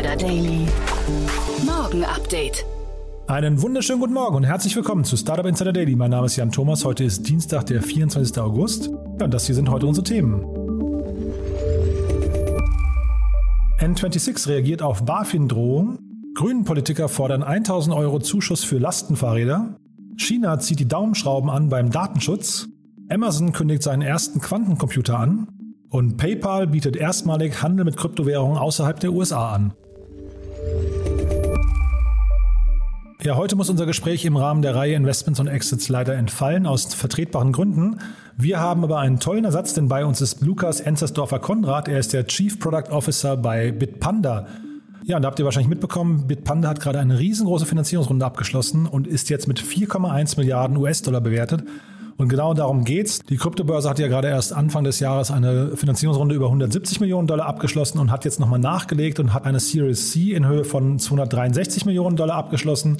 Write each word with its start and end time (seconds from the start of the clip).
Insider 0.00 0.16
Daily. 0.16 0.66
Morgen 1.66 2.04
Update. 2.04 2.64
Einen 3.26 3.60
wunderschönen 3.60 4.00
guten 4.00 4.14
Morgen 4.14 4.34
und 4.34 4.44
herzlich 4.44 4.74
willkommen 4.74 5.04
zu 5.04 5.14
Startup 5.18 5.44
Insider 5.44 5.74
Daily. 5.74 5.94
Mein 5.94 6.10
Name 6.10 6.24
ist 6.24 6.36
Jan 6.36 6.50
Thomas. 6.50 6.86
Heute 6.86 7.04
ist 7.04 7.28
Dienstag, 7.28 7.66
der 7.66 7.82
24. 7.82 8.38
August. 8.38 8.86
Ja, 9.18 9.26
und 9.26 9.34
das 9.34 9.44
hier 9.44 9.54
sind 9.54 9.68
heute 9.68 9.86
unsere 9.86 10.04
Themen. 10.04 10.42
N26 13.78 14.48
reagiert 14.48 14.80
auf 14.80 15.04
BaFin-Drohung. 15.04 15.98
Grünen 16.34 16.64
Politiker 16.64 17.10
fordern 17.10 17.42
1000 17.42 17.94
Euro 17.94 18.20
Zuschuss 18.20 18.64
für 18.64 18.78
Lastenfahrräder. 18.78 19.76
China 20.16 20.58
zieht 20.60 20.80
die 20.80 20.88
Daumenschrauben 20.88 21.50
an 21.50 21.68
beim 21.68 21.90
Datenschutz. 21.90 22.68
Amazon 23.10 23.52
kündigt 23.52 23.82
seinen 23.82 24.00
ersten 24.00 24.40
Quantencomputer 24.40 25.18
an. 25.18 25.48
Und 25.90 26.16
PayPal 26.16 26.68
bietet 26.68 26.96
erstmalig 26.96 27.62
Handel 27.62 27.84
mit 27.84 27.98
Kryptowährungen 27.98 28.56
außerhalb 28.56 28.98
der 28.98 29.12
USA 29.12 29.52
an. 29.52 29.74
Ja, 33.22 33.36
heute 33.36 33.54
muss 33.54 33.68
unser 33.68 33.84
Gespräch 33.84 34.24
im 34.24 34.38
Rahmen 34.38 34.62
der 34.62 34.74
Reihe 34.74 34.94
Investments 34.94 35.40
und 35.40 35.46
Exits 35.46 35.90
leider 35.90 36.14
entfallen, 36.14 36.64
aus 36.64 36.94
vertretbaren 36.94 37.52
Gründen. 37.52 37.98
Wir 38.38 38.60
haben 38.60 38.82
aber 38.82 38.98
einen 38.98 39.20
tollen 39.20 39.44
Ersatz, 39.44 39.74
denn 39.74 39.88
bei 39.88 40.06
uns 40.06 40.22
ist 40.22 40.40
Lukas 40.40 40.80
Enzersdorfer 40.80 41.38
Konrad. 41.38 41.86
Er 41.86 41.98
ist 41.98 42.14
der 42.14 42.26
Chief 42.26 42.58
Product 42.58 42.90
Officer 42.90 43.36
bei 43.36 43.72
Bitpanda. 43.72 44.46
Ja, 45.04 45.16
und 45.16 45.22
da 45.22 45.28
habt 45.28 45.38
ihr 45.38 45.44
wahrscheinlich 45.44 45.68
mitbekommen, 45.68 46.28
Bitpanda 46.28 46.70
hat 46.70 46.80
gerade 46.80 46.98
eine 46.98 47.18
riesengroße 47.18 47.66
Finanzierungsrunde 47.66 48.24
abgeschlossen 48.24 48.86
und 48.86 49.06
ist 49.06 49.28
jetzt 49.28 49.48
mit 49.48 49.60
4,1 49.60 50.38
Milliarden 50.38 50.78
US-Dollar 50.78 51.20
bewertet. 51.20 51.64
Und 52.20 52.28
genau 52.28 52.52
darum 52.52 52.84
geht's. 52.84 53.20
Die 53.20 53.38
Kryptobörse 53.38 53.88
hat 53.88 53.98
ja 53.98 54.06
gerade 54.06 54.28
erst 54.28 54.52
Anfang 54.52 54.84
des 54.84 55.00
Jahres 55.00 55.30
eine 55.30 55.74
Finanzierungsrunde 55.74 56.34
über 56.34 56.48
170 56.48 57.00
Millionen 57.00 57.26
Dollar 57.26 57.46
abgeschlossen 57.46 57.98
und 57.98 58.10
hat 58.10 58.26
jetzt 58.26 58.38
nochmal 58.38 58.58
nachgelegt 58.58 59.18
und 59.20 59.32
hat 59.32 59.46
eine 59.46 59.58
Series 59.58 60.10
C 60.10 60.34
in 60.34 60.46
Höhe 60.46 60.64
von 60.64 60.98
263 60.98 61.86
Millionen 61.86 62.16
Dollar 62.16 62.36
abgeschlossen 62.36 62.98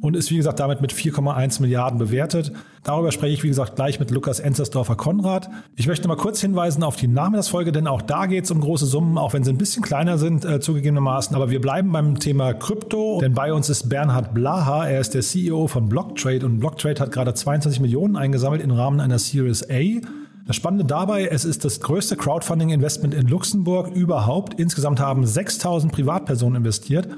und 0.00 0.16
ist 0.16 0.30
wie 0.30 0.36
gesagt 0.36 0.60
damit 0.60 0.80
mit 0.80 0.92
4,1 0.92 1.60
Milliarden 1.60 1.98
bewertet. 1.98 2.52
Darüber 2.82 3.12
spreche 3.12 3.34
ich 3.34 3.42
wie 3.42 3.48
gesagt 3.48 3.76
gleich 3.76 4.00
mit 4.00 4.10
Lukas 4.10 4.40
Enzersdorfer 4.40 4.96
Konrad. 4.96 5.50
Ich 5.76 5.86
möchte 5.86 6.08
mal 6.08 6.16
kurz 6.16 6.40
hinweisen 6.40 6.82
auf 6.82 6.96
die 6.96 7.08
Nachmittagsfolge, 7.08 7.72
denn 7.72 7.86
auch 7.86 8.00
da 8.00 8.26
geht 8.26 8.44
es 8.44 8.50
um 8.50 8.60
große 8.60 8.86
Summen, 8.86 9.18
auch 9.18 9.34
wenn 9.34 9.44
sie 9.44 9.50
ein 9.50 9.58
bisschen 9.58 9.82
kleiner 9.82 10.16
sind 10.16 10.44
äh, 10.44 10.60
zugegebenermaßen. 10.60 11.36
Aber 11.36 11.50
wir 11.50 11.60
bleiben 11.60 11.92
beim 11.92 12.18
Thema 12.18 12.54
Krypto, 12.54 13.18
denn 13.20 13.34
bei 13.34 13.52
uns 13.52 13.68
ist 13.68 13.88
Bernhard 13.88 14.32
Blaha. 14.32 14.86
Er 14.86 15.00
ist 15.00 15.14
der 15.14 15.22
CEO 15.22 15.66
von 15.66 15.88
Blocktrade 15.88 16.46
und 16.46 16.58
Blocktrade 16.58 17.00
hat 17.00 17.12
gerade 17.12 17.34
22 17.34 17.80
Millionen 17.80 18.16
eingesammelt 18.16 18.62
im 18.62 18.70
Rahmen 18.70 19.00
einer 19.00 19.18
Series 19.18 19.68
A. 19.70 20.00
Das 20.46 20.56
Spannende 20.56 20.84
dabei, 20.84 21.26
es 21.26 21.44
ist 21.44 21.64
das 21.64 21.80
größte 21.80 22.16
Crowdfunding-Investment 22.16 23.14
in 23.14 23.28
Luxemburg 23.28 23.94
überhaupt. 23.94 24.58
Insgesamt 24.58 24.98
haben 24.98 25.24
6000 25.24 25.92
Privatpersonen 25.92 26.56
investiert. 26.56 27.08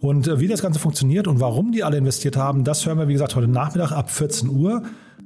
Und 0.00 0.28
äh, 0.28 0.40
wie 0.40 0.48
das 0.48 0.62
Ganze 0.62 0.78
funktioniert 0.78 1.26
und 1.26 1.40
warum 1.40 1.72
die 1.72 1.84
alle 1.84 1.96
investiert 1.96 2.36
haben, 2.36 2.64
das 2.64 2.86
hören 2.86 2.98
wir, 2.98 3.08
wie 3.08 3.14
gesagt, 3.14 3.36
heute 3.36 3.48
Nachmittag 3.48 3.92
ab 3.92 4.10
14 4.10 4.48
Uhr. 4.48 4.82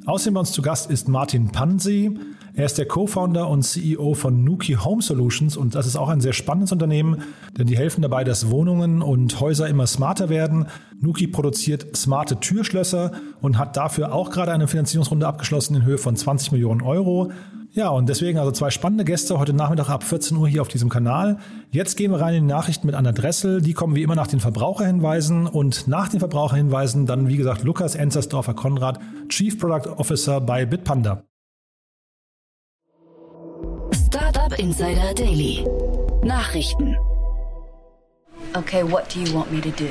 Außerdem 0.07 0.35
bei 0.35 0.41
uns 0.41 0.53
zu 0.53 0.63
Gast 0.63 0.91
ist 0.91 1.09
Martin 1.09 1.51
Pansi. 1.53 2.19
Er 2.55 2.67
ist 2.67 2.79
der 2.79 2.87
Co-Founder 2.87 3.49
und 3.49 3.63
CEO 3.63 4.15
von 4.15 4.43
Nuki 4.45 4.75
Home 4.75 5.03
Solutions 5.03 5.57
und 5.57 5.75
das 5.75 5.87
ist 5.87 5.97
auch 5.97 6.09
ein 6.09 6.21
sehr 6.21 6.33
spannendes 6.33 6.73
Unternehmen, 6.73 7.23
denn 7.57 7.67
die 7.67 7.77
helfen 7.77 8.03
dabei, 8.03 8.25
dass 8.25 8.51
Wohnungen 8.51 9.03
und 9.03 9.39
Häuser 9.41 9.69
immer 9.69 9.87
smarter 9.87 10.29
werden. 10.29 10.67
Nuki 11.01 11.27
produziert 11.27 11.97
smarte 11.97 12.41
Türschlösser 12.41 13.13
und 13.41 13.57
hat 13.57 13.77
dafür 13.77 14.13
auch 14.13 14.31
gerade 14.31 14.53
eine 14.53 14.69
Finanzierungsrunde 14.69 15.27
abgeschlossen 15.27 15.77
in 15.77 15.85
Höhe 15.85 15.99
von 15.99 16.17
20 16.17 16.53
Millionen 16.53 16.83
Euro. 16.83 17.31
Ja, 17.73 17.91
und 17.91 18.09
deswegen 18.09 18.39
also 18.39 18.51
zwei 18.51 18.71
spannende 18.71 19.05
Gäste 19.05 19.39
heute 19.39 19.53
Nachmittag 19.53 19.89
ab 19.91 20.03
14 20.03 20.37
Uhr 20.37 20.49
hier 20.49 20.61
auf 20.61 20.69
diesem 20.69 20.89
Kanal. 20.89 21.39
Jetzt 21.71 21.97
gehen 21.97 22.11
wir 22.11 22.21
rein 22.21 22.35
in 22.35 22.49
die 22.49 22.53
Nachrichten 22.53 22.87
mit 22.87 22.97
Anna 22.97 23.13
Dressel. 23.13 23.63
Die 23.63 23.75
kommen 23.75 23.95
wie 23.95 24.03
immer 24.03 24.17
nach 24.17 24.27
den 24.27 24.41
Verbraucherhinweisen 24.41 25.47
und 25.47 25.87
nach 25.87 26.09
den 26.09 26.19
Verbraucherhinweisen 26.19 27.07
dann, 27.07 27.29
wie 27.29 27.37
gesagt, 27.37 27.63
Lukas 27.63 27.95
Enzersdorfer 27.95 28.55
Konrad, 28.55 28.99
Chief 29.29 29.57
Product 29.57 29.89
Officer 29.99 30.41
bei 30.41 30.67
Bitpanda. 30.67 31.23
Startup 34.07 34.59
Insider 34.59 35.15
Daily. 35.15 35.65
Nachrichten. 36.25 36.97
Okay, 38.55 38.83
what 38.83 39.05
do 39.15 39.21
you 39.21 39.33
want 39.33 39.53
me 39.53 39.61
to 39.61 39.71
do? 39.71 39.87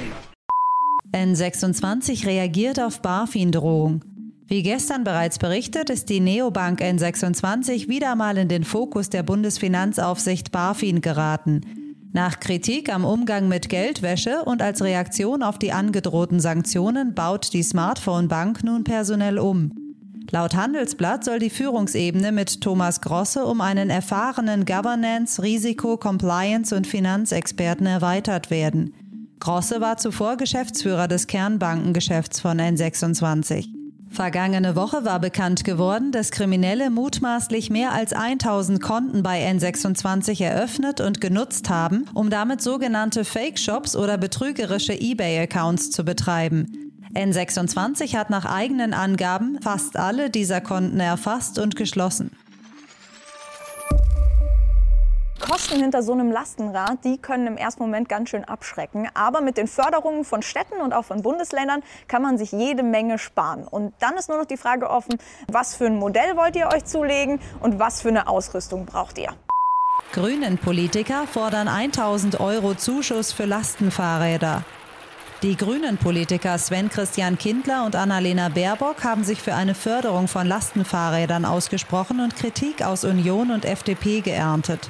N26 1.13 2.27
reagiert 2.27 2.79
auf 2.79 3.01
BaFin-Drohung. 3.01 4.03
Wie 4.49 4.63
gestern 4.63 5.03
bereits 5.03 5.37
berichtet, 5.37 5.91
ist 5.91 6.09
die 6.09 6.19
Neobank 6.19 6.81
N26 6.81 7.87
wieder 7.87 8.15
mal 8.15 8.35
in 8.35 8.47
den 8.47 8.63
Fokus 8.63 9.11
der 9.11 9.21
Bundesfinanzaufsicht 9.21 10.51
BaFin 10.51 11.01
geraten. 11.01 11.61
Nach 12.13 12.39
Kritik 12.39 12.91
am 12.91 13.05
Umgang 13.05 13.47
mit 13.47 13.69
Geldwäsche 13.69 14.43
und 14.45 14.63
als 14.63 14.81
Reaktion 14.81 15.43
auf 15.43 15.59
die 15.59 15.71
angedrohten 15.71 16.39
Sanktionen 16.39 17.13
baut 17.13 17.53
die 17.53 17.61
Smartphone 17.61 18.27
Bank 18.27 18.63
nun 18.63 18.83
personell 18.83 19.37
um. 19.37 19.71
Laut 20.31 20.55
Handelsblatt 20.55 21.23
soll 21.23 21.37
die 21.37 21.51
Führungsebene 21.51 22.31
mit 22.31 22.61
Thomas 22.61 23.01
Grosse 23.01 23.45
um 23.45 23.61
einen 23.61 23.91
erfahrenen 23.91 24.65
Governance, 24.65 25.43
Risiko, 25.43 25.97
Compliance 25.97 26.75
und 26.75 26.87
Finanzexperten 26.87 27.85
erweitert 27.85 28.49
werden. 28.49 28.95
Grosse 29.39 29.79
war 29.79 29.97
zuvor 29.97 30.37
Geschäftsführer 30.37 31.07
des 31.07 31.27
Kernbankengeschäfts 31.27 32.39
von 32.39 32.59
N26. 32.59 33.78
Vergangene 34.11 34.75
Woche 34.75 35.05
war 35.05 35.19
bekannt 35.19 35.63
geworden, 35.63 36.11
dass 36.11 36.31
Kriminelle 36.31 36.89
mutmaßlich 36.89 37.69
mehr 37.69 37.93
als 37.93 38.11
1000 38.11 38.81
Konten 38.81 39.23
bei 39.23 39.47
N26 39.49 40.43
eröffnet 40.43 40.99
und 40.99 41.21
genutzt 41.21 41.69
haben, 41.69 42.05
um 42.13 42.29
damit 42.29 42.61
sogenannte 42.61 43.23
Fake-Shops 43.23 43.95
oder 43.95 44.17
betrügerische 44.17 44.93
eBay-Accounts 44.93 45.91
zu 45.91 46.03
betreiben. 46.03 46.91
N26 47.13 48.15
hat 48.15 48.29
nach 48.29 48.45
eigenen 48.45 48.93
Angaben 48.93 49.59
fast 49.61 49.95
alle 49.95 50.29
dieser 50.29 50.61
Konten 50.61 50.99
erfasst 50.99 51.59
und 51.59 51.75
geschlossen. 51.75 52.31
Kosten 55.39 55.79
hinter 55.79 56.03
so 56.03 56.13
einem 56.13 56.31
Lastenrad, 56.31 57.03
die 57.03 57.17
können 57.17 57.47
im 57.47 57.57
ersten 57.57 57.81
Moment 57.81 58.09
ganz 58.09 58.29
schön 58.29 58.43
abschrecken. 58.43 59.09
Aber 59.13 59.41
mit 59.41 59.57
den 59.57 59.67
Förderungen 59.67 60.23
von 60.25 60.41
Städten 60.41 60.81
und 60.81 60.93
auch 60.93 61.05
von 61.05 61.21
Bundesländern 61.21 61.81
kann 62.07 62.21
man 62.21 62.37
sich 62.37 62.51
jede 62.51 62.83
Menge 62.83 63.17
sparen. 63.17 63.63
Und 63.63 63.93
dann 63.99 64.15
ist 64.15 64.29
nur 64.29 64.37
noch 64.37 64.45
die 64.45 64.57
Frage 64.57 64.89
offen, 64.89 65.17
was 65.47 65.75
für 65.75 65.85
ein 65.85 65.97
Modell 65.97 66.35
wollt 66.35 66.55
ihr 66.55 66.67
euch 66.67 66.85
zulegen 66.85 67.39
und 67.61 67.79
was 67.79 68.01
für 68.01 68.09
eine 68.09 68.27
Ausrüstung 68.27 68.85
braucht 68.85 69.17
ihr? 69.17 69.33
Grünen 70.11 70.57
Politiker 70.57 71.27
fordern 71.27 71.67
1000 71.67 72.39
Euro 72.39 72.73
Zuschuss 72.75 73.31
für 73.31 73.45
Lastenfahrräder. 73.45 74.63
Die 75.41 75.55
grünen 75.55 75.97
Politiker 75.97 76.57
Sven 76.57 76.89
Christian 76.89 77.37
Kindler 77.37 77.85
und 77.85 77.95
Annalena 77.95 78.49
Baerbock 78.49 79.05
haben 79.05 79.23
sich 79.23 79.41
für 79.41 79.53
eine 79.53 79.73
Förderung 79.73 80.27
von 80.27 80.45
Lastenfahrrädern 80.45 81.45
ausgesprochen 81.45 82.19
und 82.19 82.35
Kritik 82.35 82.83
aus 82.83 83.05
Union 83.05 83.51
und 83.51 83.63
FDP 83.63 84.19
geerntet. 84.19 84.89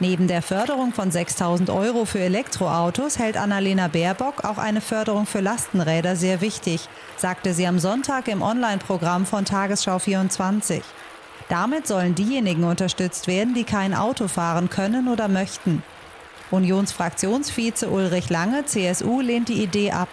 Neben 0.00 0.26
der 0.26 0.42
Förderung 0.42 0.92
von 0.92 1.12
6000 1.12 1.70
Euro 1.70 2.04
für 2.04 2.18
Elektroautos 2.18 3.18
hält 3.18 3.36
Annalena 3.36 3.86
Baerbock 3.86 4.44
auch 4.44 4.58
eine 4.58 4.80
Förderung 4.80 5.24
für 5.24 5.40
Lastenräder 5.40 6.16
sehr 6.16 6.40
wichtig, 6.40 6.88
sagte 7.16 7.54
sie 7.54 7.66
am 7.66 7.78
Sonntag 7.78 8.26
im 8.26 8.42
Online-Programm 8.42 9.24
von 9.24 9.44
Tagesschau 9.44 10.00
24. 10.00 10.82
Damit 11.48 11.86
sollen 11.86 12.16
diejenigen 12.16 12.64
unterstützt 12.64 13.28
werden, 13.28 13.54
die 13.54 13.64
kein 13.64 13.94
Auto 13.94 14.26
fahren 14.26 14.68
können 14.68 15.06
oder 15.06 15.28
möchten. 15.28 15.84
Unionsfraktionsvize 16.50 17.88
Ulrich 17.88 18.30
Lange, 18.30 18.64
CSU, 18.64 19.20
lehnt 19.20 19.48
die 19.48 19.62
Idee 19.62 19.92
ab. 19.92 20.08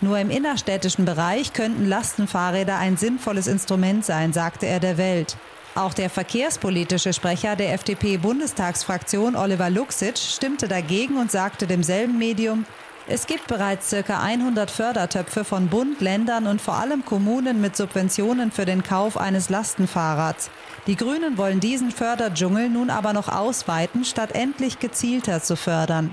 Nur 0.00 0.18
im 0.18 0.30
innerstädtischen 0.30 1.04
Bereich 1.04 1.52
könnten 1.52 1.88
Lastenfahrräder 1.88 2.78
ein 2.78 2.96
sinnvolles 2.96 3.48
Instrument 3.48 4.04
sein, 4.04 4.32
sagte 4.32 4.66
er 4.66 4.78
der 4.78 4.96
Welt. 4.96 5.36
Auch 5.78 5.94
der 5.94 6.10
verkehrspolitische 6.10 7.12
Sprecher 7.12 7.54
der 7.54 7.72
FDP-Bundestagsfraktion 7.74 9.36
Oliver 9.36 9.70
Luxic 9.70 10.18
stimmte 10.18 10.66
dagegen 10.66 11.18
und 11.18 11.30
sagte 11.30 11.68
demselben 11.68 12.18
Medium, 12.18 12.66
es 13.06 13.28
gibt 13.28 13.46
bereits 13.46 13.90
ca. 13.90 14.20
100 14.20 14.72
Fördertöpfe 14.72 15.44
von 15.44 15.68
Bund, 15.68 16.00
Ländern 16.00 16.48
und 16.48 16.60
vor 16.60 16.74
allem 16.74 17.04
Kommunen 17.04 17.60
mit 17.60 17.76
Subventionen 17.76 18.50
für 18.50 18.64
den 18.64 18.82
Kauf 18.82 19.16
eines 19.16 19.50
Lastenfahrrads. 19.50 20.50
Die 20.88 20.96
Grünen 20.96 21.38
wollen 21.38 21.60
diesen 21.60 21.92
Förderdschungel 21.92 22.70
nun 22.70 22.90
aber 22.90 23.12
noch 23.12 23.28
ausweiten, 23.28 24.04
statt 24.04 24.32
endlich 24.32 24.80
gezielter 24.80 25.44
zu 25.44 25.54
fördern. 25.54 26.12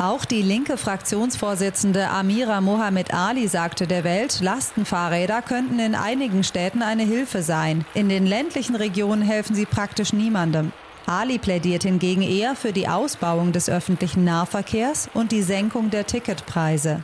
Auch 0.00 0.24
die 0.24 0.42
linke 0.42 0.76
Fraktionsvorsitzende 0.76 2.08
Amira 2.08 2.60
Mohamed 2.60 3.12
Ali 3.12 3.48
sagte 3.48 3.88
der 3.88 4.04
Welt, 4.04 4.38
Lastenfahrräder 4.40 5.42
könnten 5.42 5.80
in 5.80 5.96
einigen 5.96 6.44
Städten 6.44 6.82
eine 6.82 7.02
Hilfe 7.02 7.42
sein. 7.42 7.84
In 7.94 8.08
den 8.08 8.24
ländlichen 8.24 8.76
Regionen 8.76 9.22
helfen 9.22 9.56
sie 9.56 9.66
praktisch 9.66 10.12
niemandem. 10.12 10.70
Ali 11.06 11.38
plädiert 11.38 11.82
hingegen 11.82 12.22
eher 12.22 12.54
für 12.54 12.72
die 12.72 12.86
Ausbauung 12.86 13.50
des 13.50 13.68
öffentlichen 13.68 14.22
Nahverkehrs 14.22 15.10
und 15.14 15.32
die 15.32 15.42
Senkung 15.42 15.90
der 15.90 16.06
Ticketpreise. 16.06 17.02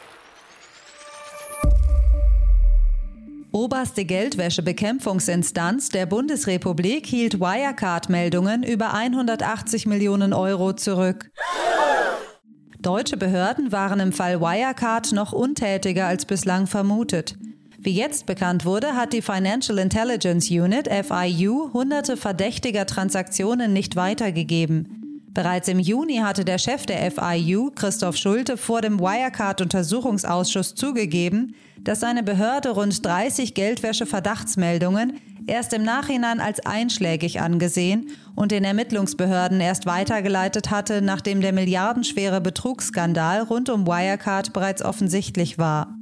Oberste 3.51 4.05
Geldwäschebekämpfungsinstanz 4.05 5.89
der 5.89 6.07
Bundesrepublik 6.07 7.07
hielt 7.07 7.41
Wirecard-Meldungen 7.41 8.63
über 8.63 8.95
180 8.95 9.87
Millionen 9.87 10.33
Euro 10.33 10.75
zurück. 10.75 11.31
Deutsche 12.85 13.17
Behörden 13.17 13.73
waren 13.73 13.99
im 13.99 14.13
Fall 14.13 14.43
Wirecard 14.43 15.13
noch 15.13 15.33
untätiger 15.33 16.07
als 16.07 16.27
bislang 16.27 16.67
vermutet. 16.67 17.35
Wie 17.79 17.95
jetzt 17.95 18.27
bekannt 18.27 18.67
wurde, 18.67 18.95
hat 18.95 19.15
die 19.15 19.23
Financial 19.23 19.79
Intelligence 19.79 20.51
Unit 20.51 20.89
FIU 20.89 21.73
hunderte 21.73 22.19
verdächtiger 22.19 22.85
Transaktionen 22.85 23.73
nicht 23.73 23.97
weitergegeben. 23.97 25.23
Bereits 25.33 25.69
im 25.69 25.81
Juni 25.81 26.17
hatte 26.19 26.45
der 26.45 26.59
Chef 26.59 26.85
der 26.85 27.11
FIU, 27.11 27.71
Christoph 27.75 28.19
Schulte, 28.19 28.59
vor 28.59 28.83
dem 28.83 29.01
Wirecard-Untersuchungsausschuss 29.01 30.75
zugegeben, 30.75 31.55
dass 31.81 32.01
seine 32.01 32.23
Behörde 32.23 32.69
rund 32.69 33.03
30 33.05 33.55
Geldwäsche-Verdachtsmeldungen 33.55 35.21
erst 35.47 35.73
im 35.73 35.83
Nachhinein 35.83 36.41
als 36.41 36.65
einschlägig 36.65 37.41
angesehen 37.41 38.11
und 38.35 38.53
den 38.53 38.65
Ermittlungsbehörden 38.65 39.61
erst 39.61 39.87
weitergeleitet 39.87 40.71
hatte, 40.71 41.03
nachdem 41.03 41.41
der 41.41 41.53
milliardenschwere 41.53 42.41
Betrugsskandal 42.41 43.43
rund 43.43 43.69
um 43.69 43.87
Wirecard 43.87 44.53
bereits 44.53 44.83
offensichtlich 44.83 45.59
war. 45.59 45.99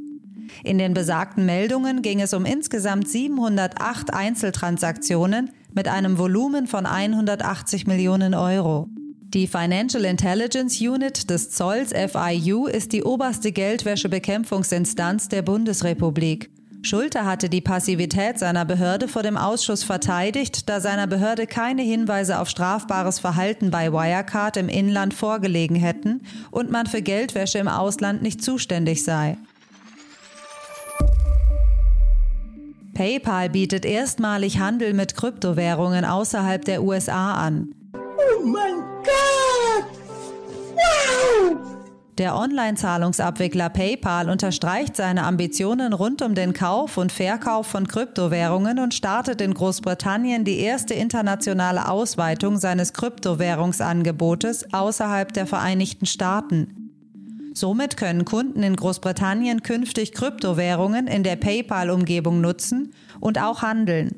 In 0.64 0.78
den 0.78 0.94
besagten 0.94 1.46
Meldungen 1.46 2.02
ging 2.02 2.20
es 2.20 2.34
um 2.34 2.44
insgesamt 2.44 3.08
708 3.08 4.12
Einzeltransaktionen 4.12 5.50
mit 5.74 5.88
einem 5.88 6.18
Volumen 6.18 6.66
von 6.66 6.86
180 6.86 7.86
Millionen 7.86 8.34
Euro. 8.34 8.88
Die 9.34 9.46
Financial 9.46 10.04
Intelligence 10.04 10.78
Unit 10.80 11.30
des 11.30 11.50
Zolls 11.50 11.92
FIU 11.92 12.66
ist 12.66 12.92
die 12.92 13.02
oberste 13.02 13.50
Geldwäschebekämpfungsinstanz 13.50 15.28
der 15.28 15.40
Bundesrepublik. 15.40 16.50
Schulte 16.84 17.24
hatte 17.24 17.48
die 17.48 17.60
Passivität 17.60 18.40
seiner 18.40 18.64
Behörde 18.64 19.06
vor 19.06 19.22
dem 19.22 19.36
Ausschuss 19.36 19.84
verteidigt, 19.84 20.68
da 20.68 20.80
seiner 20.80 21.06
Behörde 21.06 21.46
keine 21.46 21.82
Hinweise 21.82 22.40
auf 22.40 22.48
strafbares 22.48 23.20
Verhalten 23.20 23.70
bei 23.70 23.92
Wirecard 23.92 24.56
im 24.56 24.68
Inland 24.68 25.14
vorgelegen 25.14 25.76
hätten 25.76 26.22
und 26.50 26.72
man 26.72 26.86
für 26.86 27.00
Geldwäsche 27.00 27.58
im 27.58 27.68
Ausland 27.68 28.22
nicht 28.22 28.42
zuständig 28.42 29.04
sei. 29.04 29.38
PayPal 32.94 33.48
bietet 33.48 33.84
erstmalig 33.84 34.58
Handel 34.58 34.92
mit 34.92 35.14
Kryptowährungen 35.14 36.04
außerhalb 36.04 36.64
der 36.64 36.82
USA 36.82 37.34
an. 37.34 37.74
Oh 37.94 38.44
mein 38.44 38.82
Gott! 39.04 39.86
Wow! 40.74 41.71
Der 42.18 42.36
Online-Zahlungsabwickler 42.36 43.70
PayPal 43.70 44.28
unterstreicht 44.28 44.96
seine 44.96 45.24
Ambitionen 45.24 45.94
rund 45.94 46.20
um 46.20 46.34
den 46.34 46.52
Kauf 46.52 46.98
und 46.98 47.10
Verkauf 47.10 47.66
von 47.66 47.88
Kryptowährungen 47.88 48.78
und 48.80 48.92
startet 48.92 49.40
in 49.40 49.54
Großbritannien 49.54 50.44
die 50.44 50.58
erste 50.58 50.92
internationale 50.92 51.88
Ausweitung 51.88 52.58
seines 52.58 52.92
Kryptowährungsangebotes 52.92 54.74
außerhalb 54.74 55.32
der 55.32 55.46
Vereinigten 55.46 56.04
Staaten. 56.04 56.90
Somit 57.54 57.96
können 57.96 58.26
Kunden 58.26 58.62
in 58.62 58.76
Großbritannien 58.76 59.62
künftig 59.62 60.12
Kryptowährungen 60.12 61.06
in 61.06 61.22
der 61.22 61.36
PayPal-Umgebung 61.36 62.42
nutzen 62.42 62.92
und 63.20 63.40
auch 63.40 63.62
handeln. 63.62 64.10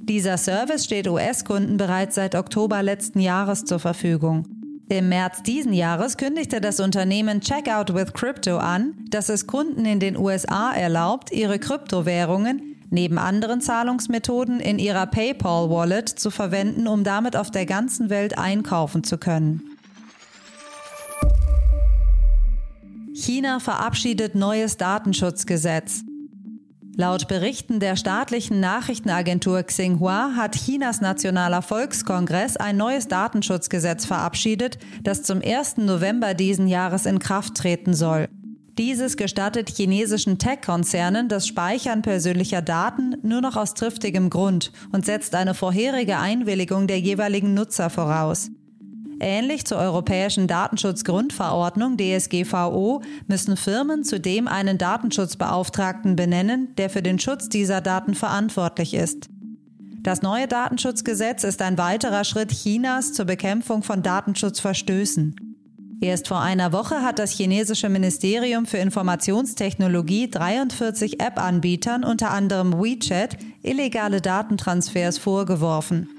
Dieser 0.00 0.38
Service 0.38 0.84
steht 0.84 1.06
US-Kunden 1.06 1.76
bereits 1.76 2.14
seit 2.14 2.34
Oktober 2.34 2.82
letzten 2.82 3.20
Jahres 3.20 3.64
zur 3.66 3.78
Verfügung. 3.78 4.55
Im 4.88 5.08
März 5.08 5.42
diesen 5.42 5.72
Jahres 5.72 6.16
kündigte 6.16 6.60
das 6.60 6.78
Unternehmen 6.78 7.40
Checkout 7.40 7.92
with 7.92 8.12
Crypto 8.12 8.58
an, 8.58 8.94
dass 9.10 9.28
es 9.28 9.48
Kunden 9.48 9.84
in 9.84 9.98
den 9.98 10.16
USA 10.16 10.72
erlaubt, 10.72 11.32
ihre 11.32 11.58
Kryptowährungen 11.58 12.76
neben 12.90 13.18
anderen 13.18 13.60
Zahlungsmethoden 13.60 14.60
in 14.60 14.78
ihrer 14.78 15.06
PayPal-Wallet 15.06 16.08
zu 16.08 16.30
verwenden, 16.30 16.86
um 16.86 17.02
damit 17.02 17.36
auf 17.36 17.50
der 17.50 17.66
ganzen 17.66 18.10
Welt 18.10 18.38
einkaufen 18.38 19.02
zu 19.02 19.18
können. 19.18 19.76
China 23.12 23.58
verabschiedet 23.58 24.36
neues 24.36 24.76
Datenschutzgesetz. 24.76 26.04
Laut 26.98 27.28
Berichten 27.28 27.78
der 27.78 27.94
staatlichen 27.94 28.58
Nachrichtenagentur 28.58 29.62
Xinhua 29.62 30.32
hat 30.34 30.56
Chinas 30.56 31.02
Nationaler 31.02 31.60
Volkskongress 31.60 32.56
ein 32.56 32.78
neues 32.78 33.06
Datenschutzgesetz 33.06 34.06
verabschiedet, 34.06 34.78
das 35.02 35.22
zum 35.22 35.42
1. 35.44 35.76
November 35.76 36.32
diesen 36.32 36.66
Jahres 36.66 37.04
in 37.04 37.18
Kraft 37.18 37.56
treten 37.56 37.92
soll. 37.92 38.28
Dieses 38.78 39.18
gestattet 39.18 39.68
chinesischen 39.68 40.38
Tech-Konzernen 40.38 41.28
das 41.28 41.46
Speichern 41.46 42.00
persönlicher 42.00 42.62
Daten 42.62 43.16
nur 43.22 43.42
noch 43.42 43.56
aus 43.56 43.74
triftigem 43.74 44.30
Grund 44.30 44.72
und 44.90 45.04
setzt 45.04 45.34
eine 45.34 45.52
vorherige 45.52 46.16
Einwilligung 46.16 46.86
der 46.86 46.98
jeweiligen 46.98 47.52
Nutzer 47.52 47.90
voraus. 47.90 48.50
Ähnlich 49.20 49.64
zur 49.64 49.78
Europäischen 49.78 50.46
Datenschutzgrundverordnung 50.46 51.96
DSGVO 51.96 53.02
müssen 53.26 53.56
Firmen 53.56 54.04
zudem 54.04 54.46
einen 54.46 54.76
Datenschutzbeauftragten 54.76 56.16
benennen, 56.16 56.74
der 56.76 56.90
für 56.90 57.02
den 57.02 57.18
Schutz 57.18 57.48
dieser 57.48 57.80
Daten 57.80 58.14
verantwortlich 58.14 58.92
ist. 58.92 59.28
Das 60.02 60.22
neue 60.22 60.46
Datenschutzgesetz 60.46 61.44
ist 61.44 61.62
ein 61.62 61.78
weiterer 61.78 62.24
Schritt 62.24 62.52
Chinas 62.52 63.12
zur 63.12 63.24
Bekämpfung 63.24 63.82
von 63.82 64.02
Datenschutzverstößen. 64.02 65.34
Erst 66.00 66.28
vor 66.28 66.40
einer 66.40 66.72
Woche 66.72 67.00
hat 67.00 67.18
das 67.18 67.32
chinesische 67.32 67.88
Ministerium 67.88 68.66
für 68.66 68.76
Informationstechnologie 68.76 70.28
43 70.28 71.20
App-Anbietern, 71.20 72.04
unter 72.04 72.30
anderem 72.30 72.74
WeChat, 72.74 73.38
illegale 73.62 74.20
Datentransfers 74.20 75.16
vorgeworfen. 75.16 76.15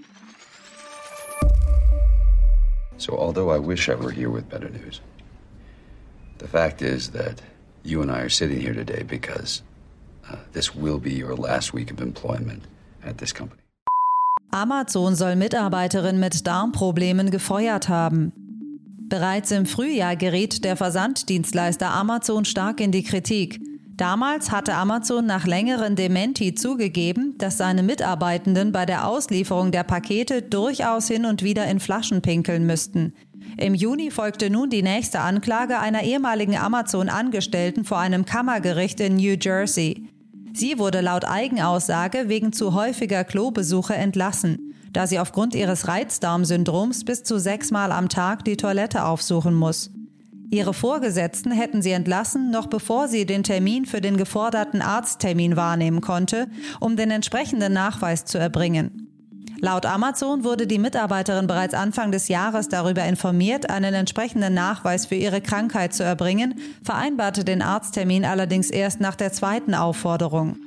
So, 2.98 3.16
although 3.18 3.52
I 3.52 3.60
wish 3.60 3.90
I 3.90 3.96
were 3.96 4.12
here 4.12 4.30
with 4.30 4.50
better 4.50 4.70
news, 4.70 5.02
the 6.40 6.48
fact 6.48 6.82
is 6.82 7.12
that 7.12 7.42
you 7.84 8.02
and 8.02 8.12
I 8.12 8.22
are 8.22 8.30
sitting 8.30 8.60
here 8.60 8.74
today 8.74 9.04
because 9.04 9.62
uh, 10.30 10.36
this 10.54 10.76
will 10.76 11.00
be 11.00 11.14
your 11.14 11.36
last 11.36 11.74
week 11.74 11.92
of 11.92 12.02
employment 12.02 12.64
at 13.04 13.18
this 13.18 13.32
company. 13.34 13.62
Amazon 14.52 15.16
soll 15.16 15.36
Mitarbeiterin 15.36 16.20
mit 16.20 16.48
Darmproblemen 16.48 17.30
gefeuert 17.30 17.90
haben. 17.90 18.32
Bereits 19.10 19.52
im 19.52 19.66
Frühjahr 19.66 20.16
geriet 20.16 20.64
der 20.66 20.76
Versanddienstleister 20.76 21.90
Amazon 21.90 22.46
stark 22.46 22.82
in 22.82 22.92
die 22.92 23.04
Kritik. 23.04 23.60
Damals 23.98 24.52
hatte 24.52 24.76
Amazon 24.76 25.26
nach 25.26 25.48
längeren 25.48 25.96
Dementi 25.96 26.54
zugegeben, 26.54 27.34
dass 27.39 27.58
seine 27.58 27.82
Mitarbeitenden 27.82 28.72
bei 28.72 28.86
der 28.86 29.08
Auslieferung 29.08 29.72
der 29.72 29.84
Pakete 29.84 30.44
durchaus 30.44 31.08
hin 31.08 31.25
und 31.25 31.42
wieder 31.42 31.66
in 31.66 31.80
Flaschen 31.80 32.22
pinkeln 32.22 32.68
müssten. 32.68 33.13
Im 33.58 33.74
Juni 33.74 34.12
folgte 34.12 34.51
nun 34.51 34.70
die 34.70 34.84
nächste 34.84 35.22
Anklage 35.22 35.80
einer 35.80 36.04
ehemaligen 36.04 36.56
Amazon-Angestellten 36.56 37.86
vor 37.86 37.98
einem 37.98 38.25
Kammergericht 38.25 39.00
in 39.00 39.16
New 39.16 39.36
Jersey. 39.42 40.08
Sie 40.54 40.77
wurde 40.77 41.01
laut 41.01 41.25
Eigenaussage 41.25 42.30
wegen 42.30 42.54
zu 42.54 42.75
häufiger 42.75 43.24
Klobesuche 43.24 43.96
entlassen, 43.96 44.75
da 44.94 45.08
sie 45.08 45.18
aufgrund 45.18 45.56
ihres 45.56 45.88
Reizdarmsyndroms 45.88 47.04
bis 47.04 47.24
zu 47.24 47.39
sechsmal 47.39 47.92
am 47.92 48.10
Tag 48.10 48.46
die 48.46 48.58
Toilette 48.58 49.06
aufsuchen 49.06 49.56
muss. 49.56 49.89
Ihre 50.50 50.74
Vorgesetzten 50.74 51.51
hätten 51.51 51.82
sie 51.82 51.92
entlassen, 51.92 52.51
noch 52.51 52.68
bevor 52.68 53.08
sie 53.08 53.25
den 53.25 53.44
Termin 53.44 53.86
für 53.86 54.00
den 54.00 54.16
geforderten 54.16 54.82
Arzttermin 54.82 55.58
wahrnehmen 55.58 56.00
konnte, 56.00 56.48
um 56.80 56.96
den 56.96 57.12
entsprechenden 57.12 57.74
Nachweis 57.74 58.24
zu 58.24 58.38
erbringen. 58.38 59.08
Laut 59.60 59.86
Amazon 59.86 60.44
wurde 60.44 60.68
die 60.68 60.77
Mitarbeiterin 60.77 61.48
bereits 61.48 61.74
Anfang 61.74 62.12
des 62.12 62.27
Jahres 62.27 62.70
darüber 62.70 63.04
informiert, 63.06 63.70
einen 63.70 63.94
entsprechenden 63.94 64.54
Nachweis 64.54 65.08
für 65.08 65.16
ihre 65.16 65.42
Krankheit 65.42 65.94
zu 65.94 66.04
erbringen, 66.04 66.60
vereinbarte 66.84 67.44
den 67.44 67.62
Arzttermin 67.63 68.24
allerdings 68.24 68.70
erst 68.70 69.01
nach 69.01 69.16
der 69.16 69.34
zweiten 69.34 69.74
Aufforderung. 69.74 70.58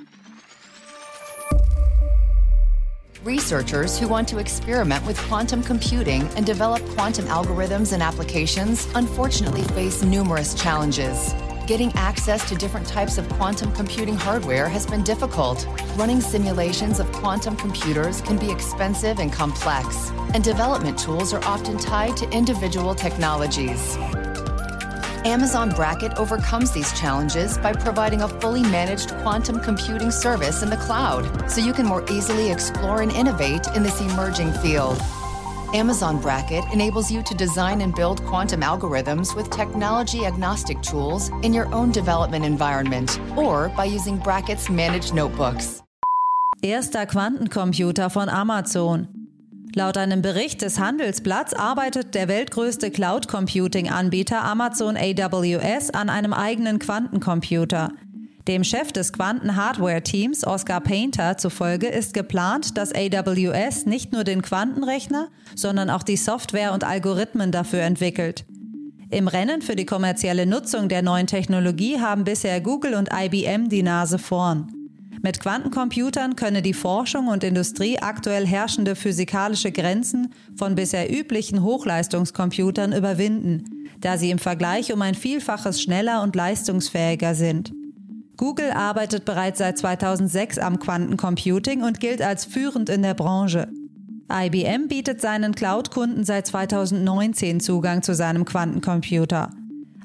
Researchers 3.24 3.98
who 3.98 4.08
want 4.08 4.26
to 4.28 4.38
experiment 4.38 5.04
with 5.04 5.18
quantum 5.28 5.62
computing 5.62 6.22
and 6.36 6.46
develop 6.46 6.82
quantum 6.94 7.26
algorithms 7.26 7.92
and 7.92 8.02
applications 8.02 8.88
unfortunately 8.94 9.62
face 9.74 10.02
numerous 10.02 10.54
challenges. 10.54 11.34
Getting 11.66 11.92
access 11.96 12.48
to 12.48 12.54
different 12.54 12.86
types 12.86 13.18
of 13.18 13.28
quantum 13.28 13.72
computing 13.72 14.16
hardware 14.16 14.70
has 14.70 14.86
been 14.86 15.04
difficult. 15.04 15.66
Running 15.96 16.22
simulations 16.22 16.98
of 16.98 17.12
quantum 17.12 17.56
computers 17.56 18.22
can 18.22 18.38
be 18.38 18.50
expensive 18.50 19.18
and 19.18 19.30
complex, 19.30 20.10
and 20.32 20.42
development 20.42 20.98
tools 20.98 21.34
are 21.34 21.44
often 21.44 21.76
tied 21.76 22.16
to 22.16 22.30
individual 22.30 22.94
technologies. 22.94 23.98
Amazon 25.26 25.68
Bracket 25.68 26.14
overcomes 26.16 26.72
these 26.72 26.98
challenges 26.98 27.58
by 27.58 27.74
providing 27.74 28.22
a 28.22 28.28
fully 28.40 28.62
managed 28.62 29.10
quantum 29.18 29.60
computing 29.60 30.10
service 30.10 30.62
in 30.62 30.70
the 30.70 30.78
cloud 30.78 31.50
so 31.50 31.60
you 31.60 31.74
can 31.74 31.84
more 31.84 32.10
easily 32.10 32.50
explore 32.50 33.02
and 33.02 33.12
innovate 33.12 33.66
in 33.76 33.82
this 33.82 34.00
emerging 34.00 34.50
field. 34.54 34.98
Amazon 35.74 36.18
Bracket 36.22 36.64
enables 36.72 37.10
you 37.10 37.22
to 37.22 37.34
design 37.34 37.82
and 37.82 37.94
build 37.94 38.24
quantum 38.24 38.62
algorithms 38.62 39.36
with 39.36 39.50
technology 39.50 40.24
agnostic 40.24 40.80
tools 40.80 41.28
in 41.42 41.52
your 41.52 41.72
own 41.74 41.92
development 41.92 42.46
environment 42.46 43.20
or 43.36 43.68
by 43.76 43.84
using 43.84 44.16
Bracket's 44.16 44.70
managed 44.70 45.12
notebooks. 45.12 45.82
Erster 46.62 47.06
Quantencomputer 47.06 48.10
von 48.10 48.30
Amazon. 48.30 49.19
Laut 49.74 49.96
einem 49.96 50.20
Bericht 50.20 50.62
des 50.62 50.80
Handelsblatts 50.80 51.54
arbeitet 51.54 52.16
der 52.16 52.26
weltgrößte 52.26 52.90
Cloud 52.90 53.28
Computing-Anbieter 53.28 54.42
Amazon 54.42 54.96
AWS 54.96 55.90
an 55.90 56.08
einem 56.08 56.32
eigenen 56.32 56.80
Quantencomputer. 56.80 57.92
Dem 58.48 58.64
Chef 58.64 58.90
des 58.90 59.12
Quanten-Hardware-Teams, 59.12 60.44
Oscar 60.44 60.80
Painter, 60.80 61.36
zufolge 61.36 61.86
ist 61.86 62.14
geplant, 62.14 62.76
dass 62.78 62.92
AWS 62.92 63.86
nicht 63.86 64.12
nur 64.12 64.24
den 64.24 64.42
Quantenrechner, 64.42 65.28
sondern 65.54 65.88
auch 65.88 66.02
die 66.02 66.16
Software 66.16 66.72
und 66.72 66.82
Algorithmen 66.82 67.52
dafür 67.52 67.82
entwickelt. 67.82 68.46
Im 69.10 69.28
Rennen 69.28 69.62
für 69.62 69.76
die 69.76 69.86
kommerzielle 69.86 70.46
Nutzung 70.46 70.88
der 70.88 71.02
neuen 71.02 71.28
Technologie 71.28 72.00
haben 72.00 72.24
bisher 72.24 72.60
Google 72.60 72.94
und 72.94 73.10
IBM 73.12 73.68
die 73.68 73.84
Nase 73.84 74.18
vorn. 74.18 74.79
Mit 75.22 75.38
Quantencomputern 75.38 76.34
könne 76.34 76.62
die 76.62 76.72
Forschung 76.72 77.28
und 77.28 77.44
Industrie 77.44 77.98
aktuell 77.98 78.46
herrschende 78.46 78.96
physikalische 78.96 79.70
Grenzen 79.70 80.32
von 80.56 80.74
bisher 80.74 81.12
üblichen 81.12 81.62
Hochleistungscomputern 81.62 82.94
überwinden, 82.94 83.88
da 84.00 84.16
sie 84.16 84.30
im 84.30 84.38
Vergleich 84.38 84.92
um 84.94 85.02
ein 85.02 85.14
Vielfaches 85.14 85.82
schneller 85.82 86.22
und 86.22 86.34
leistungsfähiger 86.36 87.34
sind. 87.34 87.72
Google 88.38 88.70
arbeitet 88.70 89.26
bereits 89.26 89.58
seit 89.58 89.76
2006 89.76 90.56
am 90.56 90.78
Quantencomputing 90.78 91.82
und 91.82 92.00
gilt 92.00 92.22
als 92.22 92.46
führend 92.46 92.88
in 92.88 93.02
der 93.02 93.12
Branche. 93.12 93.68
IBM 94.32 94.88
bietet 94.88 95.20
seinen 95.20 95.54
Cloud-Kunden 95.54 96.24
seit 96.24 96.46
2019 96.46 97.60
Zugang 97.60 98.02
zu 98.02 98.14
seinem 98.14 98.46
Quantencomputer. 98.46 99.50